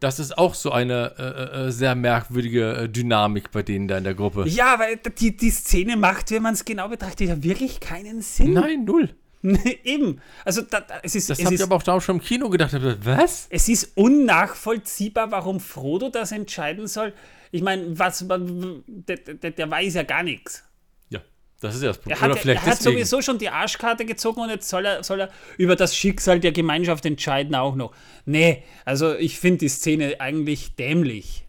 [0.00, 4.04] Das ist auch so eine äh, äh, sehr merkwürdige äh, Dynamik bei denen da in
[4.04, 4.46] der Gruppe.
[4.48, 8.52] Ja, weil die, die Szene macht, wenn man es genau betrachtet, ja wirklich keinen Sinn.
[8.52, 9.14] Nein, null.
[9.84, 10.20] Eben.
[10.44, 12.72] Also da, da, es ist, Das habe ich aber auch da schon im Kino gedacht.
[13.04, 13.46] Was?
[13.50, 17.12] es ist unnachvollziehbar, warum Frodo das entscheiden soll.
[17.52, 20.64] Ich meine, was der, der, der weiß ja gar nichts.
[21.10, 21.20] Ja,
[21.60, 22.18] das ist ja das Problem.
[22.18, 25.04] Er hat, Oder vielleicht er hat sowieso schon die Arschkarte gezogen und jetzt soll er,
[25.04, 27.94] soll er über das Schicksal der Gemeinschaft entscheiden auch noch.
[28.24, 31.45] Nee, also ich finde die Szene eigentlich dämlich.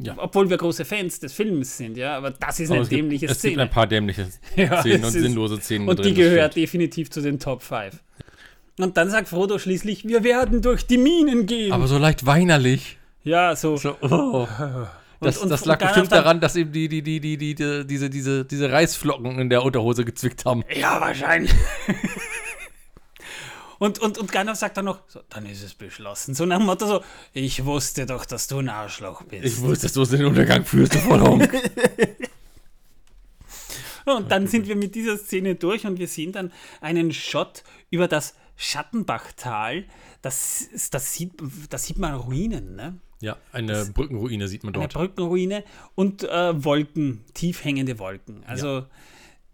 [0.00, 0.14] Ja.
[0.18, 2.98] Obwohl wir große Fans des Films sind, ja, aber das ist Aber eine es gibt,
[3.02, 3.62] dämliche es gibt Szene.
[3.62, 6.64] ein paar dämliche Ja, Szenen es und ist- sinnlose Szenen Und die gehört stimmt.
[6.64, 7.94] definitiv zu den Top 5.
[8.78, 11.72] Und dann sagt Frodo schließlich, wir werden durch die Minen gehen.
[11.72, 12.98] Aber so leicht weinerlich.
[13.24, 13.76] ja, so.
[13.76, 14.46] So, oh.
[15.20, 17.54] Das, und- das und lag Gandalf bestimmt daran, dass ihm die, die, die, die, die,
[17.54, 20.64] die, diese, diese, diese Reisflocken in der Unterhose gezwickt haben.
[20.74, 21.52] Ja, wahrscheinlich.
[23.82, 26.36] und, und, und Gandalf sagt dann noch, so, dann ist es beschlossen.
[26.36, 27.00] So nach dem Motto so,
[27.32, 29.44] ich wusste doch, dass du ein Arschloch bist.
[29.44, 31.52] Ich wusste, dass du es in den Untergang führst, du Vollhonk.
[34.04, 38.08] Und dann sind wir mit dieser Szene durch und wir sehen dann einen Shot über
[38.08, 39.84] das Schattenbachtal.
[40.22, 41.32] Das, das, sieht,
[41.70, 42.98] das sieht man Ruinen, ne?
[43.20, 44.94] Ja, eine Brückenruine sieht man Eine dort.
[44.94, 45.64] Brückenruine
[45.94, 48.44] und äh, Wolken, tief hängende Wolken.
[48.44, 48.86] Also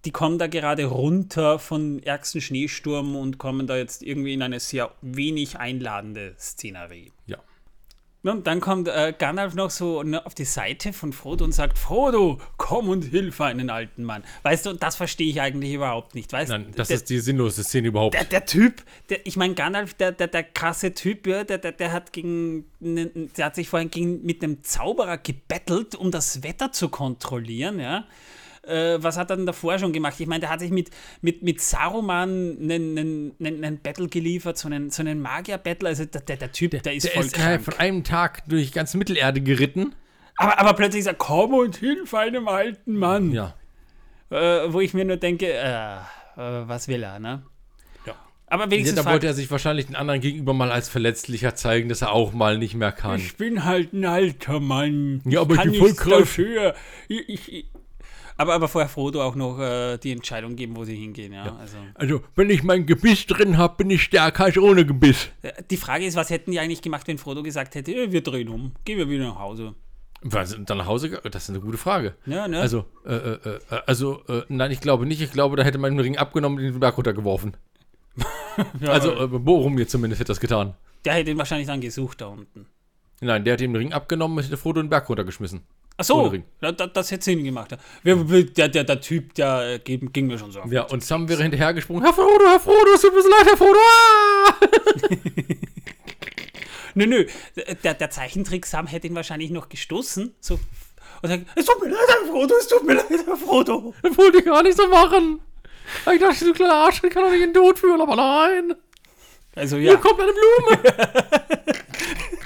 [0.04, 4.61] die kommen da gerade runter von ärgsten Schneesturm und kommen da jetzt irgendwie in eine
[4.61, 7.12] sehr wenig einladende Szenerie.
[7.26, 7.38] Ja.
[8.24, 11.78] Und dann kommt äh, Gandalf noch so ne, auf die Seite von Frodo und sagt,
[11.78, 14.22] Frodo, komm und hilf einen alten Mann.
[14.42, 16.32] Weißt du, das verstehe ich eigentlich überhaupt nicht.
[16.32, 18.14] Weißt Nein, das der, ist die sinnlose Szene überhaupt.
[18.14, 21.72] der, der Typ, der, ich meine, Gandalf, der, der, der krasse Typ, ja, der, der,
[21.72, 26.42] der hat gegen, nen- der hat sich vorhin gegen, mit einem Zauberer gebettelt, um das
[26.42, 28.04] Wetter zu kontrollieren, ja.
[28.68, 30.14] Äh, was hat er denn davor schon gemacht?
[30.18, 30.90] Ich meine, der hat sich mit,
[31.22, 32.98] mit, mit Saruman einen,
[33.40, 35.88] einen, einen, Battle geliefert, so einen, so einen Magier-Battle.
[35.88, 37.64] Also der, der, der Typ, der, ist Der voll ist krank.
[37.64, 39.94] von einem Tag durch ganz Mittelerde geritten.
[40.37, 43.33] Aber, aber plötzlich sagt, komm und hilf einem alten Mann.
[43.33, 43.54] Ja.
[44.31, 45.98] Äh, wo ich mir nur denke, äh, äh,
[46.37, 47.42] was will er, ne?
[48.07, 48.14] Ja.
[48.46, 51.54] Aber Ja, wenigstens da fragt- wollte er sich wahrscheinlich den anderen gegenüber mal als verletzlicher
[51.54, 53.18] zeigen, dass er auch mal nicht mehr kann.
[53.18, 55.22] Ich bin halt ein alter Mann.
[55.24, 56.74] Ja, aber ich kann bin voll dafür.
[57.09, 57.66] Ich, ich, ich.
[58.38, 61.33] Aber, aber vorher Frodo auch noch äh, die Entscheidung geben, wo sie hingehen.
[61.33, 61.57] Ja?
[61.59, 65.29] Also, Also, wenn ich mein Gebiss drin habe, bin ich stärker als ohne Gebiss.
[65.42, 68.22] äh, die Frage ist, was hätten die eigentlich gemacht, wenn Frodo gesagt hätte, äh, wir
[68.22, 69.74] drehen um, gehen wir wieder nach Hause.
[70.22, 71.20] Was, dann nach Hause?
[71.31, 72.14] Das ist eine gute Frage.
[72.27, 72.61] Ja, ne?
[72.61, 75.20] Also, äh, äh, äh, also, äh, nein, ich glaube nicht.
[75.20, 77.57] Ich glaube, da hätte man den Ring abgenommen und den Berg runtergeworfen.
[78.81, 80.74] ja, Also, äh, Boromir zumindest hätte das getan.
[81.05, 82.66] der hätte ihn wahrscheinlich dann gesucht da unten.
[83.20, 85.61] Nein, der hat den Ring abgenommen und hätte Frodo den Berg runtergeschmissen.
[86.00, 86.44] Ach so, Ohne Ring.
[86.61, 87.72] da, da, das hätte Sinn gemacht.
[87.72, 87.78] Ja.
[88.04, 90.61] Der, der, der Typ, der äh, ging, mir schon so.
[90.70, 92.04] Ja, und Sam wäre hinterhergesprungen.
[92.04, 93.78] Herr Frodo, Herr Frodo, es tut mir so leid, Herr Frodo.
[93.78, 94.54] Ah!
[96.94, 97.26] Nö, nö,
[97.84, 100.34] der, der Zeichentrick Sam hätte ihn wahrscheinlich noch gestoßen.
[100.40, 100.58] So,
[101.22, 103.94] und sagt, es tut mir leid, Herr Frodo, es tut mir leid, Herr Frodo.
[104.02, 105.40] Das wollte ich gar nicht so machen.
[106.12, 108.74] Ich dachte, du kleiner Arsch, ich kann doch nicht in den Tod führen, aber nein.
[109.54, 110.82] Also Hier ja, kommt eine Blume.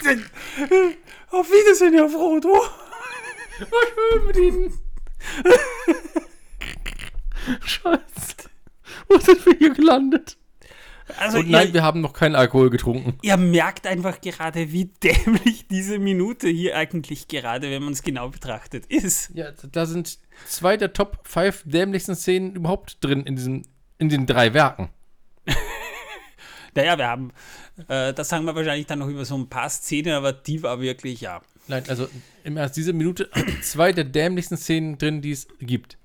[1.30, 2.62] auf Wiedersehen, Herr Frodo.
[3.58, 4.74] War schön mit Ihnen.
[7.64, 8.02] Scheiße.
[9.08, 10.36] Wo sind wir hier gelandet?
[11.18, 13.18] Also Und nein, ihr, wir haben noch keinen Alkohol getrunken.
[13.22, 18.28] ihr merkt einfach gerade, wie dämlich diese Minute hier eigentlich gerade, wenn man es genau
[18.28, 19.30] betrachtet, ist.
[19.34, 23.62] Ja, da sind zwei der Top 5 dämlichsten Szenen überhaupt drin in, diesem,
[23.98, 24.88] in den drei Werken.
[26.74, 27.32] Naja, wir haben,
[27.88, 30.80] äh, das sagen wir wahrscheinlich dann noch über so ein paar Szenen, aber die war
[30.80, 31.42] wirklich, ja.
[31.68, 32.09] Nein, also
[32.44, 33.31] im Ernst, diese Minute
[33.62, 35.96] zwei der dämlichsten Szenen drin, die es gibt.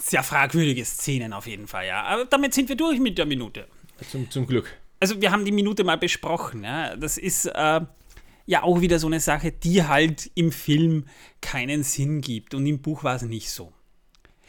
[0.00, 2.02] Sehr fragwürdige Szenen auf jeden Fall, ja.
[2.04, 3.66] Aber damit sind wir durch mit der Minute.
[4.10, 4.72] Zum, zum Glück.
[5.00, 6.64] Also wir haben die Minute mal besprochen.
[6.64, 6.96] Ja.
[6.96, 7.80] Das ist äh,
[8.46, 11.04] ja auch wieder so eine Sache, die halt im Film
[11.42, 12.54] keinen Sinn gibt.
[12.54, 13.72] Und im Buch war es nicht so.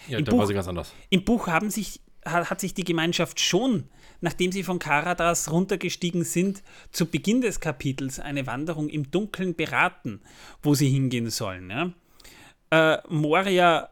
[0.08, 0.94] Ja, Im da Buch- war sie ganz anders.
[1.10, 3.90] Im Buch haben sich, hat, hat sich die Gemeinschaft schon,
[4.26, 10.20] nachdem sie von Karadas runtergestiegen sind, zu Beginn des Kapitels eine Wanderung im Dunkeln beraten,
[10.64, 11.70] wo sie hingehen sollen.
[11.70, 11.92] Ja?
[12.72, 13.88] Äh, Moria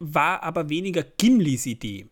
[0.00, 2.08] war aber weniger Gimlis Idee.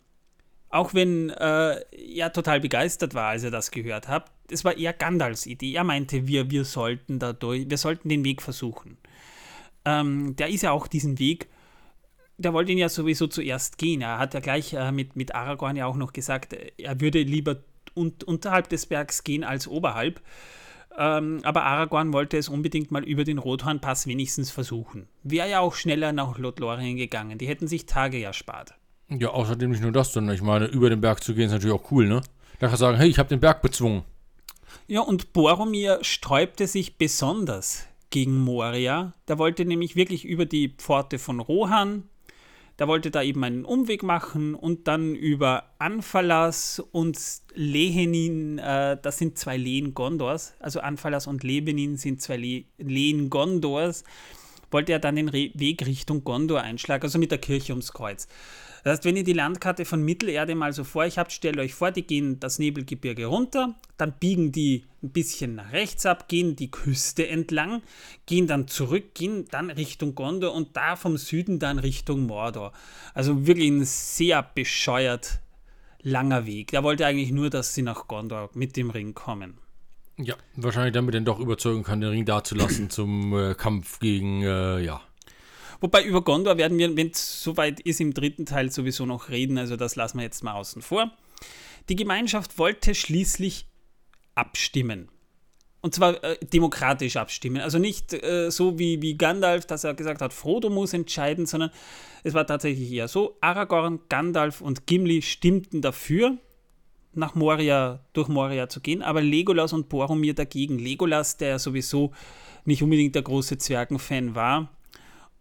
[0.69, 4.31] Auch wenn äh, er total begeistert war, als er das gehört hat.
[4.49, 5.75] Es war eher Gandalfs Idee.
[5.75, 8.99] Er meinte, wir, wir sollten dadurch, wir sollten den Weg versuchen.
[9.85, 11.49] Ähm, der ist ja auch diesen Weg
[12.39, 14.01] der wollte ihn ja sowieso zuerst gehen.
[14.01, 17.23] Er hat ja gleich äh, mit, mit Aragorn ja auch noch gesagt, äh, er würde
[17.23, 17.63] lieber
[17.95, 20.21] un unterhalb des Bergs gehen als oberhalb.
[20.97, 25.09] Ähm, aber Aragorn wollte es unbedingt mal über den Rothornpass wenigstens versuchen.
[25.23, 27.39] Wäre ja auch schneller nach Lothlorien gegangen.
[27.39, 28.75] Die hätten sich Tage erspart.
[29.09, 31.75] Ja, außerdem nicht nur das, sondern ich meine, über den Berg zu gehen ist natürlich
[31.75, 32.23] auch cool, ne?
[32.55, 34.05] Da kann man sagen, hey, ich habe den Berg bezwungen.
[34.87, 39.13] Ja, und Boromir sträubte sich besonders gegen Moria.
[39.29, 42.05] Der wollte nämlich wirklich über die Pforte von Rohan.
[42.79, 47.19] Der wollte da eben einen Umweg machen und dann über Anfalas und
[47.55, 53.31] Lehenin, äh, das sind zwei Lehen Gondors, also Anfalas und Lebenin sind zwei Le Lehen
[53.31, 54.03] Gondors,
[54.73, 58.27] wollte er dann den Re Weg Richtung Gondor einschlagen, also mit der Kirche ums Kreuz.
[58.85, 61.75] Das heißt, wenn ihr die Landkarte von Mittelerde mal so vor euch habt, stellt euch
[61.75, 66.55] vor, die gehen das Nebelgebirge runter, dann biegen die ein bisschen nach rechts ab, gehen
[66.55, 67.81] die Küste entlang,
[68.27, 72.73] gehen dann zurück, gehen dann Richtung Gondor und da vom Süden dann Richtung Mordor.
[73.15, 75.41] Also wirklich ein sehr bescheuert
[76.03, 76.71] langer Weg.
[76.71, 79.55] Der wollte eigentlich nur, dass sie nach Gondor mit dem Ring kommen.
[80.19, 84.81] Ja, wahrscheinlich damit er doch überzeugen kann, den Ring dazulassen zum äh, Kampf gegen, äh,
[84.81, 85.01] ja.
[85.85, 89.59] Wobei über Gondor werden wir, wenn es soweit ist, im dritten Teil sowieso noch reden,
[89.59, 91.13] also das lassen wir jetzt mal außen vor.
[91.91, 93.67] Die Gemeinschaft wollte schließlich
[94.35, 95.11] abstimmen.
[95.83, 97.61] Und zwar äh, demokratisch abstimmen.
[97.61, 101.71] Also nicht äh, so wie, wie Gandalf, dass er gesagt hat, Frodo muss entscheiden, sondern
[102.23, 106.39] es war tatsächlich eher so, Aragorn, Gandalf und Gimli stimmten dafür,
[107.13, 110.79] nach Moria, durch Moria zu gehen, aber Legolas und Boromir dagegen.
[110.79, 112.13] Legolas, der ja sowieso
[112.65, 114.71] nicht unbedingt der große Zwergenfan war,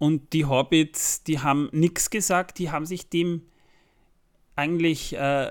[0.04, 3.44] und die Hobbits, die haben nichts gesagt, die haben sich dem
[4.58, 5.50] eigentlich äh,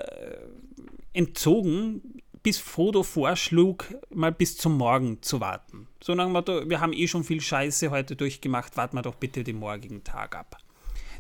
[1.14, 5.88] entzogen, bis Frodo vorschlug, mal bis zum Morgen zu warten.
[6.04, 9.14] So nach dem Motto, wir haben eh schon viel Scheiße heute durchgemacht, warten wir doch
[9.14, 10.58] bitte den morgigen Tag ab.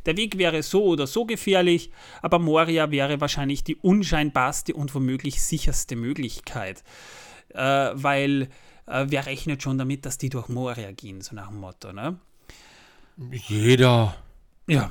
[0.04, 1.90] Der Weg wäre so oder so gefährlich,
[2.20, 6.84] aber Moria wäre wahrscheinlich die unscheinbarste und womöglich sicherste Möglichkeit.
[7.54, 8.50] Äh, weil
[8.86, 12.20] äh, wer rechnet schon damit, dass die durch Moria gehen, so nach dem Motto, ne?
[13.30, 14.16] Jeder.
[14.66, 14.90] Ja.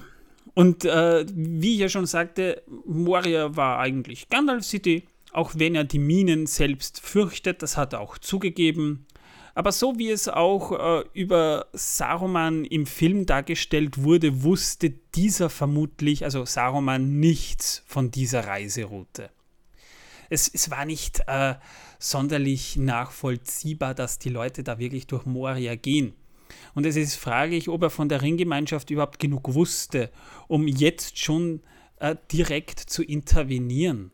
[0.54, 5.86] Und äh, wie ich ja schon sagte, Moria war eigentlich Gandalfs Idee, auch wenn er
[5.86, 9.06] die Minen selbst fürchtet, das hat er auch zugegeben.
[9.54, 16.24] Aber so wie es auch äh, über Saruman im Film dargestellt wurde, wusste dieser vermutlich,
[16.24, 19.30] also Saruman, nichts von dieser Reiseroute.
[20.30, 21.56] Es, es war nicht äh,
[22.00, 26.14] sonderlich nachvollziehbar, dass die Leute da wirklich durch Moria gehen.
[26.74, 30.10] Und es ist fraglich, ob er von der Ringgemeinschaft überhaupt genug wusste,
[30.48, 31.62] um jetzt schon
[32.02, 34.12] äh, direkt zu intervenieren.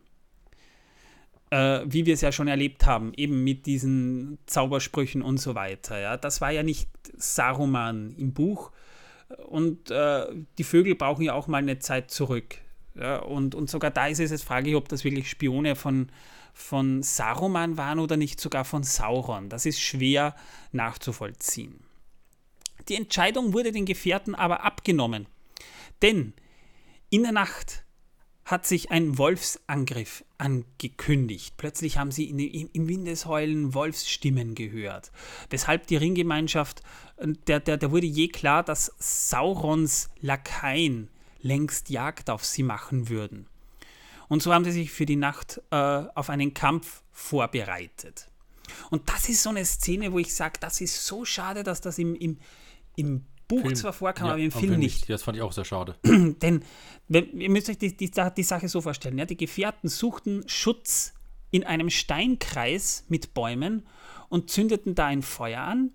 [1.49, 5.97] Äh, wie wir es ja schon erlebt haben, eben mit diesen Zaubersprüchen und so weiter.
[5.97, 6.17] Ja?
[6.17, 8.71] Das war ja nicht Saruman im Buch.
[9.47, 10.25] Und äh,
[10.57, 12.57] die Vögel brauchen ja auch mal eine Zeit zurück.
[12.95, 13.19] Ja?
[13.19, 16.09] Und, und sogar da ist es jetzt fraglich, ob das wirklich Spione von,
[16.53, 19.47] von Saruman waren oder nicht sogar von Sauron.
[19.47, 20.35] Das ist schwer
[20.73, 21.86] nachzuvollziehen.
[22.89, 25.27] Die Entscheidung wurde den Gefährten aber abgenommen.
[26.01, 26.33] Denn
[27.09, 27.83] in der Nacht
[28.45, 31.55] hat sich ein Wolfsangriff angekündigt.
[31.57, 35.11] Plötzlich haben sie in, im Windesheulen Wolfsstimmen gehört.
[35.49, 36.81] Weshalb die Ringgemeinschaft,
[37.19, 41.09] der, der, der wurde je klar, dass Saurons Lakaien
[41.41, 43.47] längst Jagd auf sie machen würden.
[44.29, 48.29] Und so haben sie sich für die Nacht äh, auf einen Kampf vorbereitet.
[48.89, 51.97] Und das ist so eine Szene, wo ich sage, das ist so schade, dass das
[51.97, 52.37] im, im,
[52.97, 53.75] im Buch Film.
[53.75, 55.07] zwar vorkam, Ja, aber im Film wenn nicht.
[55.07, 55.95] Ja, das fand ich auch sehr schade.
[56.03, 56.63] Denn
[57.07, 61.13] wenn, ihr müsst euch die, die, die Sache so vorstellen, ja, die Gefährten suchten Schutz
[61.51, 63.87] in einem Steinkreis mit Bäumen
[64.27, 65.91] und zündeten da ein Feuer an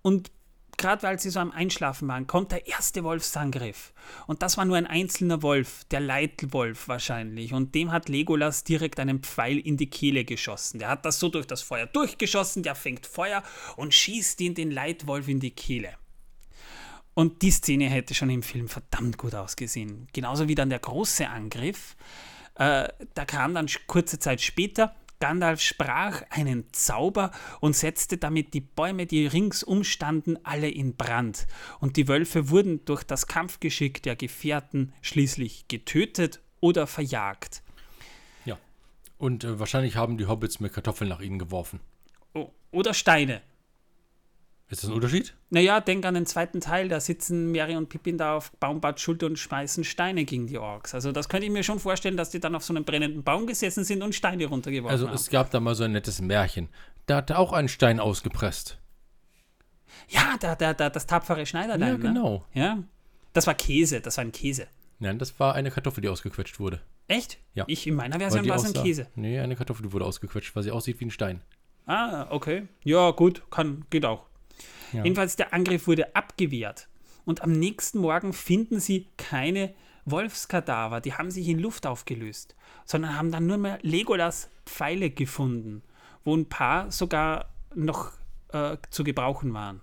[0.00, 0.30] und
[0.78, 3.92] gerade weil sie so am Einschlafen waren, kommt der erste Wolfsangriff.
[4.26, 7.52] Und das war nur ein einzelner Wolf, der Leitwolf wahrscheinlich.
[7.52, 10.78] Und dem hat Legolas direkt einen Pfeil in die Kehle geschossen.
[10.78, 13.42] Der hat das so durch das Feuer durchgeschossen, der fängt Feuer
[13.76, 15.94] und schießt ihn den Leitwolf in die Kehle.
[17.16, 20.06] Und die Szene hätte schon im Film verdammt gut ausgesehen.
[20.12, 21.96] Genauso wie dann der große Angriff.
[22.56, 28.60] Äh, da kam dann kurze Zeit später, Gandalf sprach einen Zauber und setzte damit die
[28.60, 31.46] Bäume, die ringsum standen, alle in Brand.
[31.80, 37.62] Und die Wölfe wurden durch das Kampfgeschick der Gefährten schließlich getötet oder verjagt.
[38.44, 38.58] Ja.
[39.16, 41.80] Und äh, wahrscheinlich haben die Hobbits mit Kartoffeln nach ihnen geworfen.
[42.34, 43.40] O oder Steine.
[44.68, 45.34] Ist das ein Unterschied?
[45.50, 49.26] Naja, denk an den zweiten Teil, da sitzen Mary und Pippin da auf Baumbarts Schulter
[49.26, 50.92] und schmeißen Steine gegen die Orks.
[50.92, 53.46] Also das könnte ich mir schon vorstellen, dass die dann auf so einem brennenden Baum
[53.46, 55.12] gesessen sind und Steine runtergeworfen also haben.
[55.12, 56.68] Also es gab da mal so ein nettes Märchen.
[57.06, 58.78] Da hat er auch einen Stein ausgepresst.
[60.08, 61.88] Ja, da, da, da, das tapfere Schneiderlein.
[61.88, 62.44] Ja, genau.
[62.52, 62.60] Ne?
[62.60, 62.78] Ja,
[63.32, 64.66] das war Käse, das war ein Käse.
[64.98, 66.80] Nein, das war eine Kartoffel, die ausgequetscht wurde.
[67.06, 67.38] Echt?
[67.54, 67.64] Ja.
[67.68, 69.06] Ich, in meiner Version war es ein Käse.
[69.14, 71.42] Nee, eine Kartoffel, die wurde ausgequetscht, weil sie aussieht wie ein Stein.
[71.86, 72.66] Ah, okay.
[72.82, 74.26] Ja, gut, kann, geht auch.
[74.92, 75.04] Ja.
[75.04, 76.88] Jedenfalls, der Angriff wurde abgewehrt.
[77.24, 79.74] Und am nächsten Morgen finden sie keine
[80.06, 85.82] Wolfskadaver, die haben sich in Luft aufgelöst, sondern haben dann nur mehr Legolas Pfeile gefunden,
[86.24, 88.12] wo ein paar sogar noch
[88.52, 89.82] äh, zu gebrauchen waren.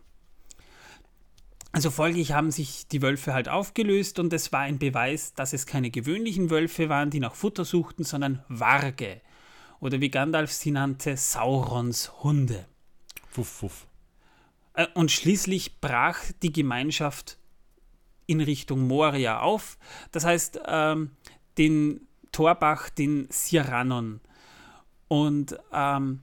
[1.73, 5.65] Also folglich haben sich die Wölfe halt aufgelöst und es war ein Beweis, dass es
[5.65, 9.21] keine gewöhnlichen Wölfe waren, die nach Futter suchten, sondern Warge.
[9.79, 12.65] Oder wie Gandalf sie nannte, Saurons Hunde.
[13.33, 13.87] Wuff, wuff.
[14.73, 17.37] Äh, und schließlich brach die Gemeinschaft
[18.25, 19.77] in Richtung Moria auf.
[20.11, 21.11] Das heißt, ähm,
[21.57, 24.21] den Torbach, den Siranon.
[25.07, 26.21] Und ähm,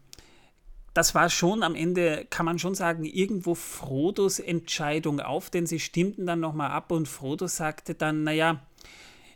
[0.95, 5.79] das war schon am Ende, kann man schon sagen, irgendwo Frodos Entscheidung auf, denn sie
[5.79, 8.67] stimmten dann nochmal ab und Frodo sagte dann, naja,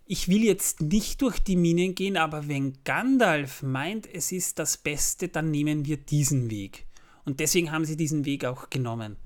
[0.07, 4.77] ich will jetzt nicht durch die Minen gehen, aber wenn Gandalf meint, es ist das
[4.77, 6.87] Beste, dann nehmen wir diesen Weg.
[7.24, 9.16] Und deswegen haben sie diesen Weg auch genommen.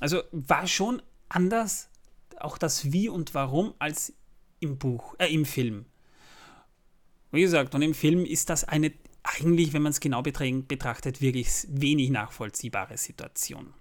[0.00, 1.88] Also war schon anders,
[2.38, 4.12] auch das Wie und Warum, als
[4.60, 5.86] im Buch, äh, im Film.
[7.30, 8.92] Wie gesagt, und im Film ist das eine
[9.24, 13.72] eigentlich, wenn man es genau betrachtet, wirklich wenig nachvollziehbare Situation.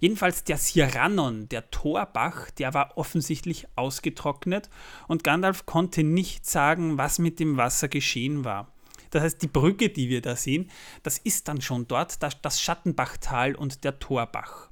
[0.00, 4.68] Jedenfalls der Sirannon, der Torbach, der war offensichtlich ausgetrocknet
[5.08, 8.72] und Gandalf konnte nicht sagen, was mit dem Wasser geschehen war.
[9.10, 10.70] Das heißt, die Brücke, die wir da sehen,
[11.02, 14.70] das ist dann schon dort, das, das Schattenbachtal und der Torbach.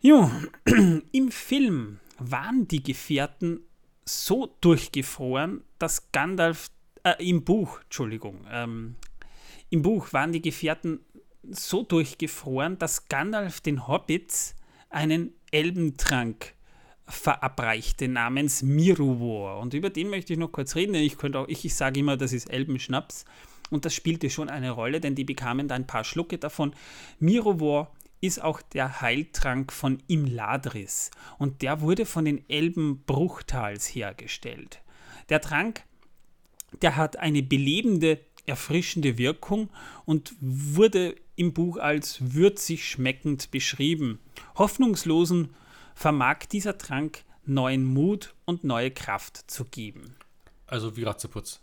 [0.00, 0.30] Jo,
[1.12, 3.60] im Film waren die Gefährten
[4.04, 6.70] so durchgefroren, dass Gandalf,
[7.02, 8.96] äh, im Buch, Entschuldigung, ähm,
[9.70, 11.00] im Buch waren die Gefährten
[11.50, 14.54] so durchgefroren, dass Gandalf den Hobbits
[14.88, 16.54] einen Elbentrank
[17.08, 19.58] verabreichte namens Miruvor.
[19.60, 22.00] Und über den möchte ich noch kurz reden, denn ich könnte auch, ich, ich sage
[22.00, 23.24] immer, das ist Elbenschnaps.
[23.70, 26.72] Und das spielte schon eine Rolle, denn die bekamen da ein paar Schlucke davon.
[27.18, 34.80] Miruvor ist auch der Heiltrank von Imladris und der wurde von den Elben Bruchtals hergestellt.
[35.28, 35.84] Der Trank,
[36.82, 39.68] der hat eine belebende, erfrischende Wirkung
[40.04, 44.18] und wurde im Buch als würzig schmeckend beschrieben.
[44.56, 45.50] Hoffnungslosen
[45.98, 50.14] vermag dieser Trank neuen Mut und neue Kraft zu geben.
[50.66, 51.60] Also wie Ratzeputz.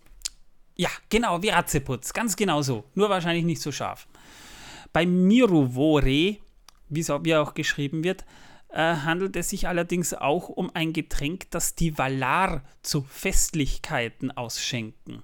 [0.75, 4.07] Ja, genau, wie Ratzeputz, ganz genau so, nur wahrscheinlich nicht so scharf.
[4.91, 6.37] Bei Miruvore,
[6.89, 8.25] wie er auch geschrieben wird,
[8.69, 15.23] äh, handelt es sich allerdings auch um ein Getränk, das die Valar zu Festlichkeiten ausschenken.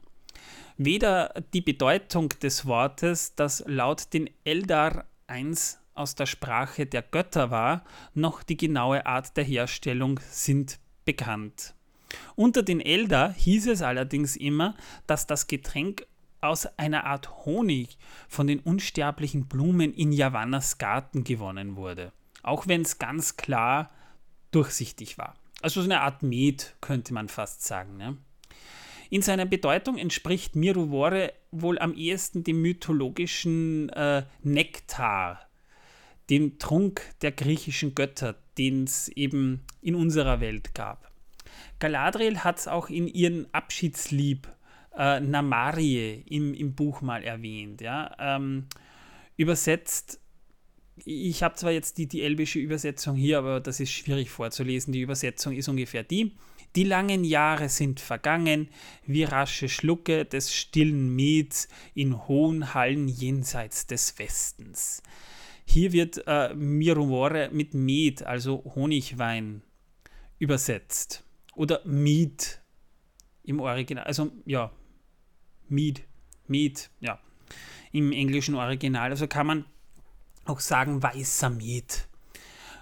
[0.77, 7.51] Weder die Bedeutung des Wortes, das laut den Eldar 1 aus der Sprache der Götter
[7.51, 11.73] war, noch die genaue Art der Herstellung sind bekannt.
[12.35, 14.75] Unter den Elder hieß es allerdings immer,
[15.07, 16.05] dass das Getränk
[16.41, 22.81] aus einer Art Honig von den unsterblichen Blumen in Yavannas Garten gewonnen wurde, auch wenn
[22.81, 23.91] es ganz klar
[24.51, 25.35] durchsichtig war.
[25.61, 27.97] Also so eine Art Met, könnte man fast sagen.
[27.97, 28.17] Ne?
[29.11, 35.39] In seiner Bedeutung entspricht Miruvore wohl am ehesten dem mythologischen äh, Nektar,
[36.31, 41.11] dem Trunk der griechischen Götter, den es eben in unserer Welt gab.
[41.79, 44.47] Galadriel hat es auch in ihrem Abschiedslieb
[44.97, 47.81] äh, Namarie im, im Buch mal erwähnt.
[47.81, 48.15] Ja?
[48.17, 48.67] Ähm,
[49.35, 50.19] übersetzt,
[51.03, 54.93] ich habe zwar jetzt die, die elbische Übersetzung hier, aber das ist schwierig vorzulesen.
[54.93, 56.33] Die Übersetzung ist ungefähr die.
[56.75, 58.69] Die langen Jahre sind vergangen,
[59.05, 65.03] wie rasche Schlucke des stillen Mets in hohen Hallen jenseits des Westens.
[65.73, 69.61] Hier wird äh, Mirumore mit Met, also Honigwein,
[70.37, 71.23] übersetzt.
[71.55, 72.59] Oder Mead
[73.43, 74.03] im Original.
[74.03, 74.69] Also ja,
[75.69, 76.03] Mead,
[76.47, 77.21] Mead, ja,
[77.93, 79.11] im englischen Original.
[79.11, 79.65] Also kann man
[80.43, 82.05] auch sagen weißer Mead.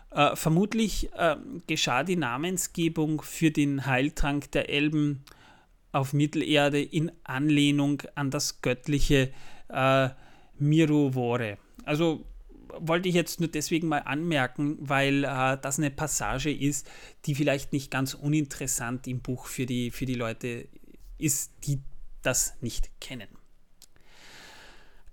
[0.10, 1.36] Äh, vermutlich äh,
[1.68, 5.24] geschah die Namensgebung für den Heiltrank der Elben
[5.92, 9.32] auf Mittelerde in Anlehnung an das göttliche
[9.68, 10.10] äh,
[10.58, 11.60] Miruvore.
[11.86, 12.26] Also
[12.78, 16.90] wollte ich jetzt nur deswegen mal anmerken, weil äh, das eine Passage ist,
[17.26, 20.68] die vielleicht nicht ganz uninteressant im Buch für die, für die Leute
[21.18, 21.80] ist, die
[22.22, 23.28] das nicht kennen.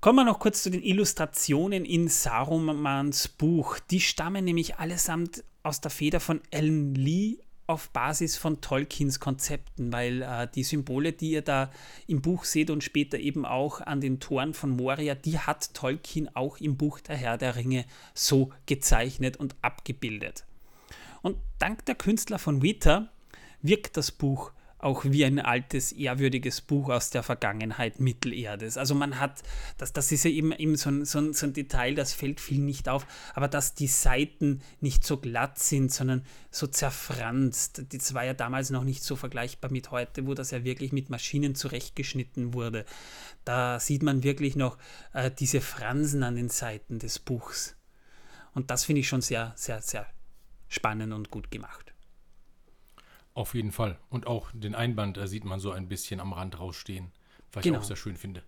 [0.00, 3.78] Kommen wir noch kurz zu den Illustrationen in Sarumans Buch.
[3.90, 9.92] Die stammen nämlich allesamt aus der Feder von Alan Lee auf Basis von Tolkiens Konzepten,
[9.92, 11.70] weil äh, die Symbole, die ihr da
[12.06, 16.34] im Buch seht und später eben auch an den Toren von Moria, die hat Tolkien
[16.34, 20.44] auch im Buch Der Herr der Ringe so gezeichnet und abgebildet.
[21.22, 23.08] Und dank der Künstler von Weta
[23.62, 24.52] wirkt das Buch
[24.86, 28.78] auch wie ein altes, ehrwürdiges Buch aus der Vergangenheit Mittelerdes.
[28.78, 29.42] Also man hat,
[29.78, 32.40] das, das ist ja eben, eben so, ein, so, ein, so ein Detail, das fällt
[32.40, 37.82] viel nicht auf, aber dass die Seiten nicht so glatt sind, sondern so zerfranst.
[37.92, 41.10] Das war ja damals noch nicht so vergleichbar mit heute, wo das ja wirklich mit
[41.10, 42.84] Maschinen zurechtgeschnitten wurde.
[43.44, 44.78] Da sieht man wirklich noch
[45.12, 47.76] äh, diese Fransen an den Seiten des Buchs.
[48.54, 50.06] Und das finde ich schon sehr, sehr, sehr
[50.68, 51.95] spannend und gut gemacht.
[53.36, 53.98] Auf jeden Fall.
[54.08, 57.12] Und auch den Einband da sieht man so ein bisschen am Rand rausstehen,
[57.52, 57.76] was genau.
[57.76, 58.42] ich auch sehr schön finde.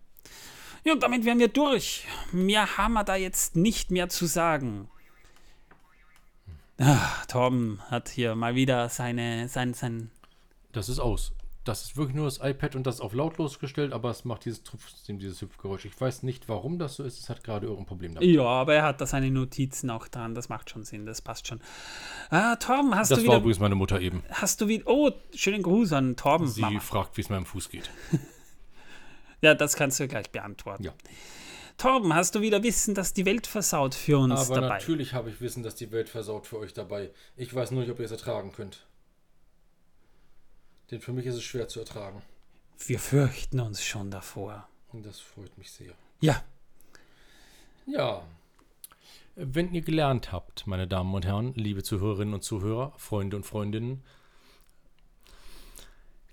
[0.82, 2.06] Ja, und damit wären wir durch.
[2.32, 4.88] Mehr haben wir da jetzt nicht mehr zu sagen.
[6.78, 10.10] Ach, Torben hat hier mal wieder seine, sein, sein.
[10.72, 11.34] Das ist aus
[11.68, 14.62] das ist wirklich nur das iPad und das auf lautlos gestellt, aber es macht dieses
[14.62, 15.84] trotzdem dieses Hüpfgeräusch.
[15.84, 17.20] Ich weiß nicht, warum das so ist.
[17.20, 18.28] Es hat gerade irgendein Problem damit.
[18.28, 20.34] Ja, aber er hat da seine Notizen auch dran.
[20.34, 21.04] Das macht schon Sinn.
[21.04, 21.60] Das passt schon.
[22.30, 23.32] Ah, Torben, hast das du wieder.
[23.32, 24.22] Das war übrigens meine Mutter eben.
[24.30, 24.84] Hast du wieder.
[24.86, 26.48] Oh, schönen Gruß an Torben.
[26.48, 26.80] Sie Mama.
[26.80, 27.90] fragt, wie es meinem Fuß geht.
[29.42, 30.84] ja, das kannst du gleich beantworten.
[30.84, 30.94] Ja.
[31.76, 34.78] Torben, hast du wieder Wissen, dass die Welt versaut für uns Aber dabei?
[34.78, 37.10] natürlich habe ich Wissen, dass die Welt versaut für euch dabei.
[37.36, 38.87] Ich weiß nur nicht, ob ihr es ertragen könnt.
[40.90, 42.22] Denn für mich ist es schwer zu ertragen.
[42.86, 44.68] Wir fürchten uns schon davor.
[44.92, 45.92] Und das freut mich sehr.
[46.20, 46.42] Ja.
[47.86, 48.22] Ja.
[49.34, 54.02] Wenn ihr gelernt habt, meine Damen und Herren, liebe Zuhörerinnen und Zuhörer, Freunde und Freundinnen,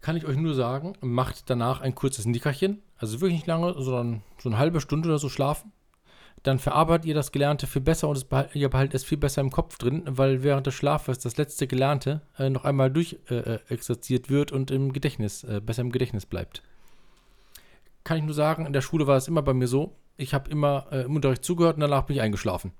[0.01, 2.81] kann ich euch nur sagen, macht danach ein kurzes Nickerchen.
[2.97, 5.71] Also wirklich nicht lange, sondern so eine halbe Stunde oder so schlafen
[6.45, 9.49] dann verarbeitet ihr das Gelernte viel besser und behalt, ihr behaltet es viel besser im
[9.49, 14.51] Kopf drin, weil während des Schlafes das letzte Gelernte äh, noch einmal durchexerziert äh, wird
[14.51, 16.61] und im Gedächtnis, äh, besser im Gedächtnis bleibt.
[18.03, 20.51] Kann ich nur sagen, in der Schule war es immer bei mir so, ich habe
[20.51, 22.73] immer äh, im Unterricht zugehört und danach bin ich eingeschlafen.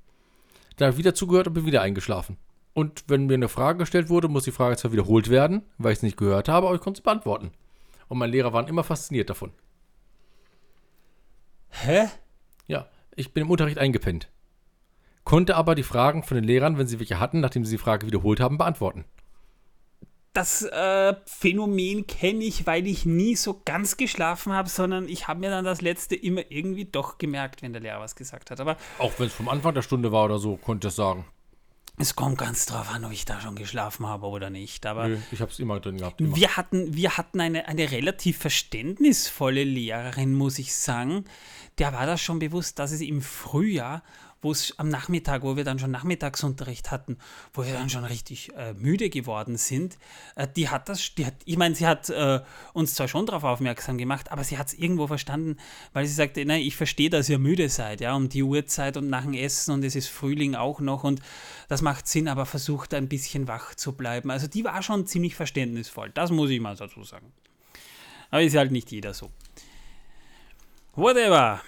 [0.78, 2.38] Dann habe ich wieder zugehört und bin wieder eingeschlafen.
[2.74, 5.99] Und wenn mir eine Frage gestellt wurde, muss die Frage zwar wiederholt werden, weil ich
[5.99, 7.49] es nicht gehört habe, aber ich konnte es beantworten.
[8.09, 9.53] Und meine Lehrer waren immer fasziniert davon.
[11.70, 12.09] Hä?
[12.68, 14.30] Ja, ich bin im Unterricht eingepennt.
[15.24, 18.05] Konnte aber die Fragen von den Lehrern, wenn sie welche hatten, nachdem sie die Frage
[18.05, 19.05] wiederholt haben, beantworten.
[20.34, 25.39] Das äh, Phänomen kenne ich, weil ich nie so ganz geschlafen habe, sondern ich habe
[25.39, 28.59] mir dann das letzte immer irgendwie doch gemerkt, wenn der Lehrer was gesagt hat.
[28.59, 31.26] Aber auch wenn es vom Anfang der Stunde war oder so, konnte ich das sagen.
[31.98, 34.86] Es kommt ganz drauf an, ob ich da schon geschlafen habe oder nicht.
[34.86, 36.20] Aber Nö, ich habe es immer drin gehabt.
[36.20, 36.36] Immer.
[36.36, 41.26] Wir hatten, wir hatten eine, eine relativ verständnisvolle Lehrerin, muss ich sagen
[41.78, 44.04] der war das schon bewusst, dass es im Frühjahr,
[44.42, 47.18] wo es am Nachmittag, wo wir dann schon Nachmittagsunterricht hatten,
[47.54, 49.98] wo wir dann schon richtig äh, müde geworden sind,
[50.36, 52.42] äh, die hat das, die hat, ich meine, sie hat äh,
[52.74, 55.58] uns zwar schon darauf aufmerksam gemacht, aber sie hat es irgendwo verstanden,
[55.94, 59.10] weil sie sagte, nein, ich verstehe, dass ihr müde seid, ja, um die Uhrzeit und
[59.10, 61.22] nach dem Essen und es ist Frühling auch noch und
[61.68, 64.30] das macht Sinn, aber versucht ein bisschen wach zu bleiben.
[64.30, 67.32] Also die war schon ziemlich verständnisvoll, das muss ich mal dazu sagen.
[68.30, 69.32] Aber ist halt nicht jeder so.
[70.96, 71.62] Whatever.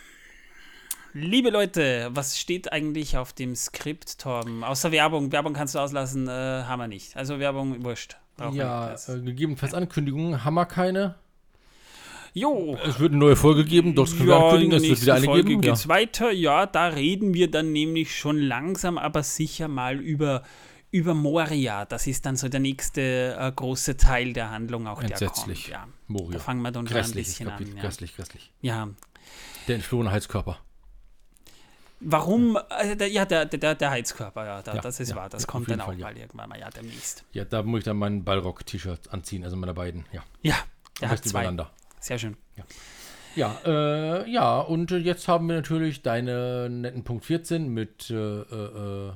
[1.19, 4.63] Liebe Leute, was steht eigentlich auf dem Skript, Torben?
[4.63, 5.31] Außer Werbung.
[5.31, 7.17] Werbung kannst du auslassen, äh, haben wir nicht.
[7.17, 8.17] Also Werbung, wurscht.
[8.53, 11.15] ja, äh, gegebenenfalls Ankündigungen haben wir keine.
[12.33, 12.77] Jo.
[12.85, 15.25] Es wird eine neue Folge geben, doch können ja, wir ankündigen, es wird wieder eine
[15.25, 15.61] Folge geben.
[15.61, 15.89] geht's ja.
[15.89, 20.43] weiter, ja, da reden wir dann nämlich schon langsam, aber sicher mal über
[20.91, 21.85] über Moria.
[21.85, 25.01] Das ist dann so der nächste äh, große Teil der Handlung auch.
[25.01, 25.65] Entsetzlich.
[25.65, 25.93] Der kommt, ja.
[26.05, 26.33] Moria.
[26.33, 27.71] Da fangen wir dann ein bisschen Kapitel.
[27.71, 27.77] an.
[27.77, 27.81] Ja.
[27.81, 28.51] Grässlich, grässlich.
[28.61, 28.87] Ja.
[29.67, 30.59] Der entflohene Heizkörper.
[31.99, 32.57] Warum?
[32.69, 35.29] Äh, ja, der, der, der Heizkörper, ja, da, ja das ist ja, wahr.
[35.29, 37.23] Das kommt dann auch Fall, mal irgendwann mal, ja, demnächst.
[37.33, 40.23] Ja, da muss ich dann mein Ballrock-T-Shirt anziehen, also meine beiden, ja.
[40.41, 40.55] Ja,
[41.01, 41.55] der hat zwei.
[41.99, 42.37] Sehr schön.
[42.55, 42.63] Ja.
[43.35, 49.11] Ja, äh, ja, und jetzt haben wir natürlich deine netten Punkt 14 mit äh, äh,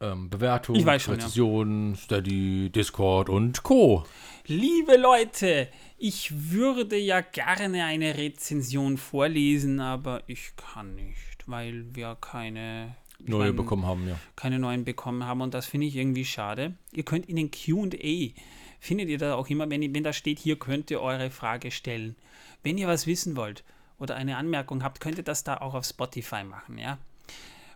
[0.00, 1.96] ähm, Bewertung, schon, Präzision, ja.
[1.96, 4.04] Steady, Discord und Co.
[4.46, 12.16] Liebe Leute, ich würde ja gerne eine Rezension vorlesen, aber ich kann nicht, weil wir
[12.20, 14.18] keine neue meine, bekommen haben, ja.
[14.34, 16.74] keine neuen bekommen haben und das finde ich irgendwie schade.
[16.92, 18.34] Ihr könnt in den Q&A,
[18.80, 22.16] findet ihr da auch immer, wenn, wenn da steht, hier könnt ihr eure Frage stellen.
[22.64, 23.62] Wenn ihr was wissen wollt
[23.98, 26.98] oder eine Anmerkung habt, könnt ihr das da auch auf Spotify machen, ja.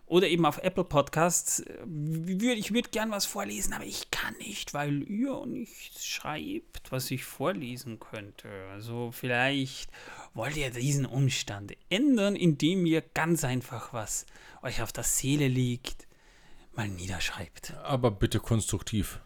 [0.06, 1.60] Oder eben auf Apple Podcasts.
[1.60, 7.24] Ich würde gern was vorlesen, aber ich kann nicht, weil ihr nichts schreibt, was ich
[7.24, 8.48] vorlesen könnte.
[8.72, 9.90] Also vielleicht
[10.32, 14.26] wollt ihr diesen Umstand ändern, indem ihr ganz einfach was
[14.62, 16.06] euch auf der Seele liegt,
[16.76, 17.74] mal niederschreibt.
[17.82, 19.18] Aber bitte konstruktiv.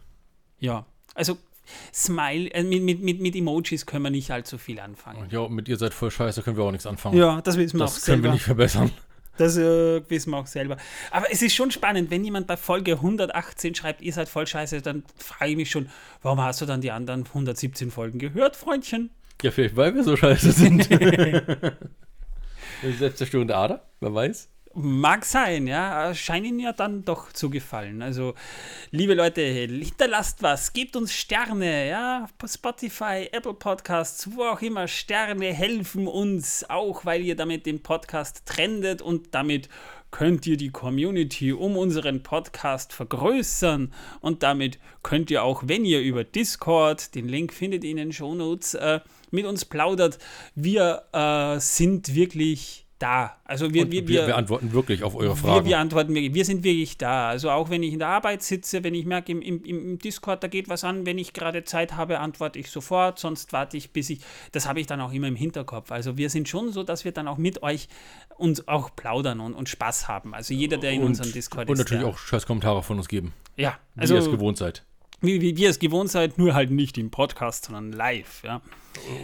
[0.61, 1.37] Ja, also
[1.93, 5.29] Smile, äh, mit, mit, mit, mit Emojis können wir nicht allzu viel anfangen.
[5.31, 7.19] Ja, mit ihr seid voll scheiße, können wir auch nichts anfangen.
[7.19, 8.29] Ja, das wissen wir das können selber.
[8.29, 8.91] wir nicht verbessern.
[9.37, 10.77] Das äh, wissen wir auch selber.
[11.11, 14.83] Aber es ist schon spannend, wenn jemand bei Folge 118 schreibt, ihr seid voll scheiße,
[14.83, 15.89] dann frage ich mich schon,
[16.23, 19.11] warum hast du dann die anderen 117 Folgen gehört, Freundchen?
[19.43, 20.83] Ja, vielleicht weil wir so scheiße sind.
[22.99, 24.50] Selbstzerstörende Ader, wer weiß.
[24.73, 26.15] Mag sein, ja.
[26.15, 28.03] Scheint Ihnen ja dann doch zu gefallen.
[28.03, 28.35] Also,
[28.93, 32.29] liebe Leute, hinterlasst was, gebt uns Sterne, ja.
[32.47, 34.87] Spotify, Apple Podcasts, wo auch immer.
[34.87, 39.69] Sterne helfen uns auch, weil ihr damit den Podcast trendet und damit
[40.13, 46.01] könnt ihr die Community um unseren Podcast vergrößern und damit könnt ihr auch, wenn ihr
[46.01, 49.01] über Discord, den Link findet ihr in den Shownotes, äh,
[49.33, 50.19] mit uns plaudert.
[50.55, 53.37] Wir äh, sind wirklich da.
[53.45, 55.67] Also wir, Und wir, wir, wir antworten wirklich auf eure wir, Fragen.
[55.67, 56.35] wir antworten wirklich.
[56.35, 57.31] Wir sind wirklich da.
[57.31, 60.43] Also auch wenn ich in der Arbeit sitze, wenn ich merke, im, im, im Discord,
[60.43, 63.93] da geht was an, wenn ich gerade Zeit habe, antworte ich sofort, sonst warte ich,
[63.93, 64.21] bis ich.
[64.53, 65.91] Das habe ich dann auch immer im Hinterkopf.
[65.91, 67.89] Also wir sind schon so, dass wir dann auch mit euch
[68.37, 70.35] uns auch plaudern und, und Spaß haben.
[70.35, 71.79] Also jeder, der in und, unserem Discord und ist.
[71.81, 73.33] natürlich der, auch scheiß Kommentare von uns geben.
[73.57, 74.85] Ja, Wie also ihr es gewohnt seid.
[75.21, 78.43] Wie, wie wir es gewohnt seid, nur halt nicht im Podcast, sondern live.
[78.45, 78.61] Ja.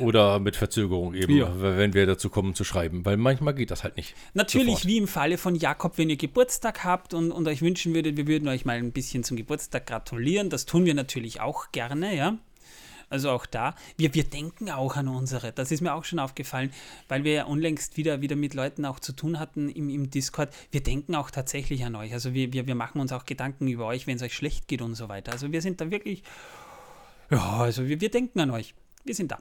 [0.00, 1.52] Oder mit Verzögerung eben, Ja.
[1.60, 3.04] wenn wir dazu kommen zu schreiben.
[3.04, 4.14] Weil manchmal geht das halt nicht.
[4.34, 4.86] Natürlich, Sofort.
[4.86, 8.26] wie im Falle von Jakob, wenn ihr Geburtstag habt und, und euch wünschen würdet, wir
[8.26, 10.50] würden euch mal ein bisschen zum Geburtstag gratulieren.
[10.50, 12.38] Das tun wir natürlich auch gerne, ja.
[13.08, 13.74] Also auch da.
[13.96, 15.52] Wir, wir denken auch an unsere.
[15.52, 16.72] Das ist mir auch schon aufgefallen,
[17.08, 20.50] weil wir ja unlängst wieder, wieder mit Leuten auch zu tun hatten im, im Discord.
[20.72, 22.12] Wir denken auch tatsächlich an euch.
[22.12, 24.82] Also wir, wir, wir machen uns auch Gedanken über euch, wenn es euch schlecht geht
[24.82, 25.32] und so weiter.
[25.32, 26.24] Also wir sind da wirklich.
[27.30, 28.74] Ja, also wir, wir denken an euch.
[29.04, 29.38] Wir sind da.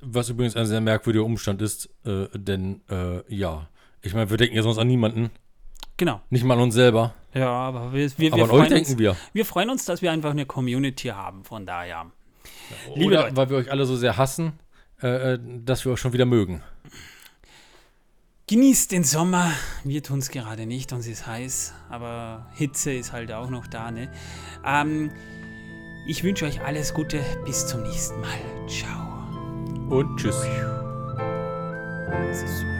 [0.00, 3.68] Was übrigens ein sehr merkwürdiger Umstand ist, äh, denn äh, ja,
[4.02, 5.30] ich meine, wir denken ja sonst an niemanden.
[5.96, 6.20] Genau.
[6.30, 7.14] Nicht mal an uns selber.
[7.32, 9.16] Ja, aber wir, wir, Aber wir an euch freuen denken uns, wir.
[9.32, 11.44] Wir freuen uns, dass wir einfach eine Community haben.
[11.44, 12.10] Von daher.
[12.94, 13.36] Liebe Oder Leute.
[13.36, 14.52] weil wir euch alle so sehr hassen,
[15.02, 16.62] äh, äh, dass wir euch schon wieder mögen.
[18.48, 19.50] Genießt den Sommer.
[19.82, 23.90] Wir tun es gerade nicht, uns ist heiß, aber Hitze ist halt auch noch da.
[23.90, 24.08] Ne?
[24.64, 25.10] Ähm,
[26.06, 27.20] ich wünsche euch alles Gute.
[27.44, 28.38] Bis zum nächsten Mal.
[28.68, 29.06] Ciao.
[29.90, 30.36] Und tschüss.
[32.08, 32.75] Das ist so.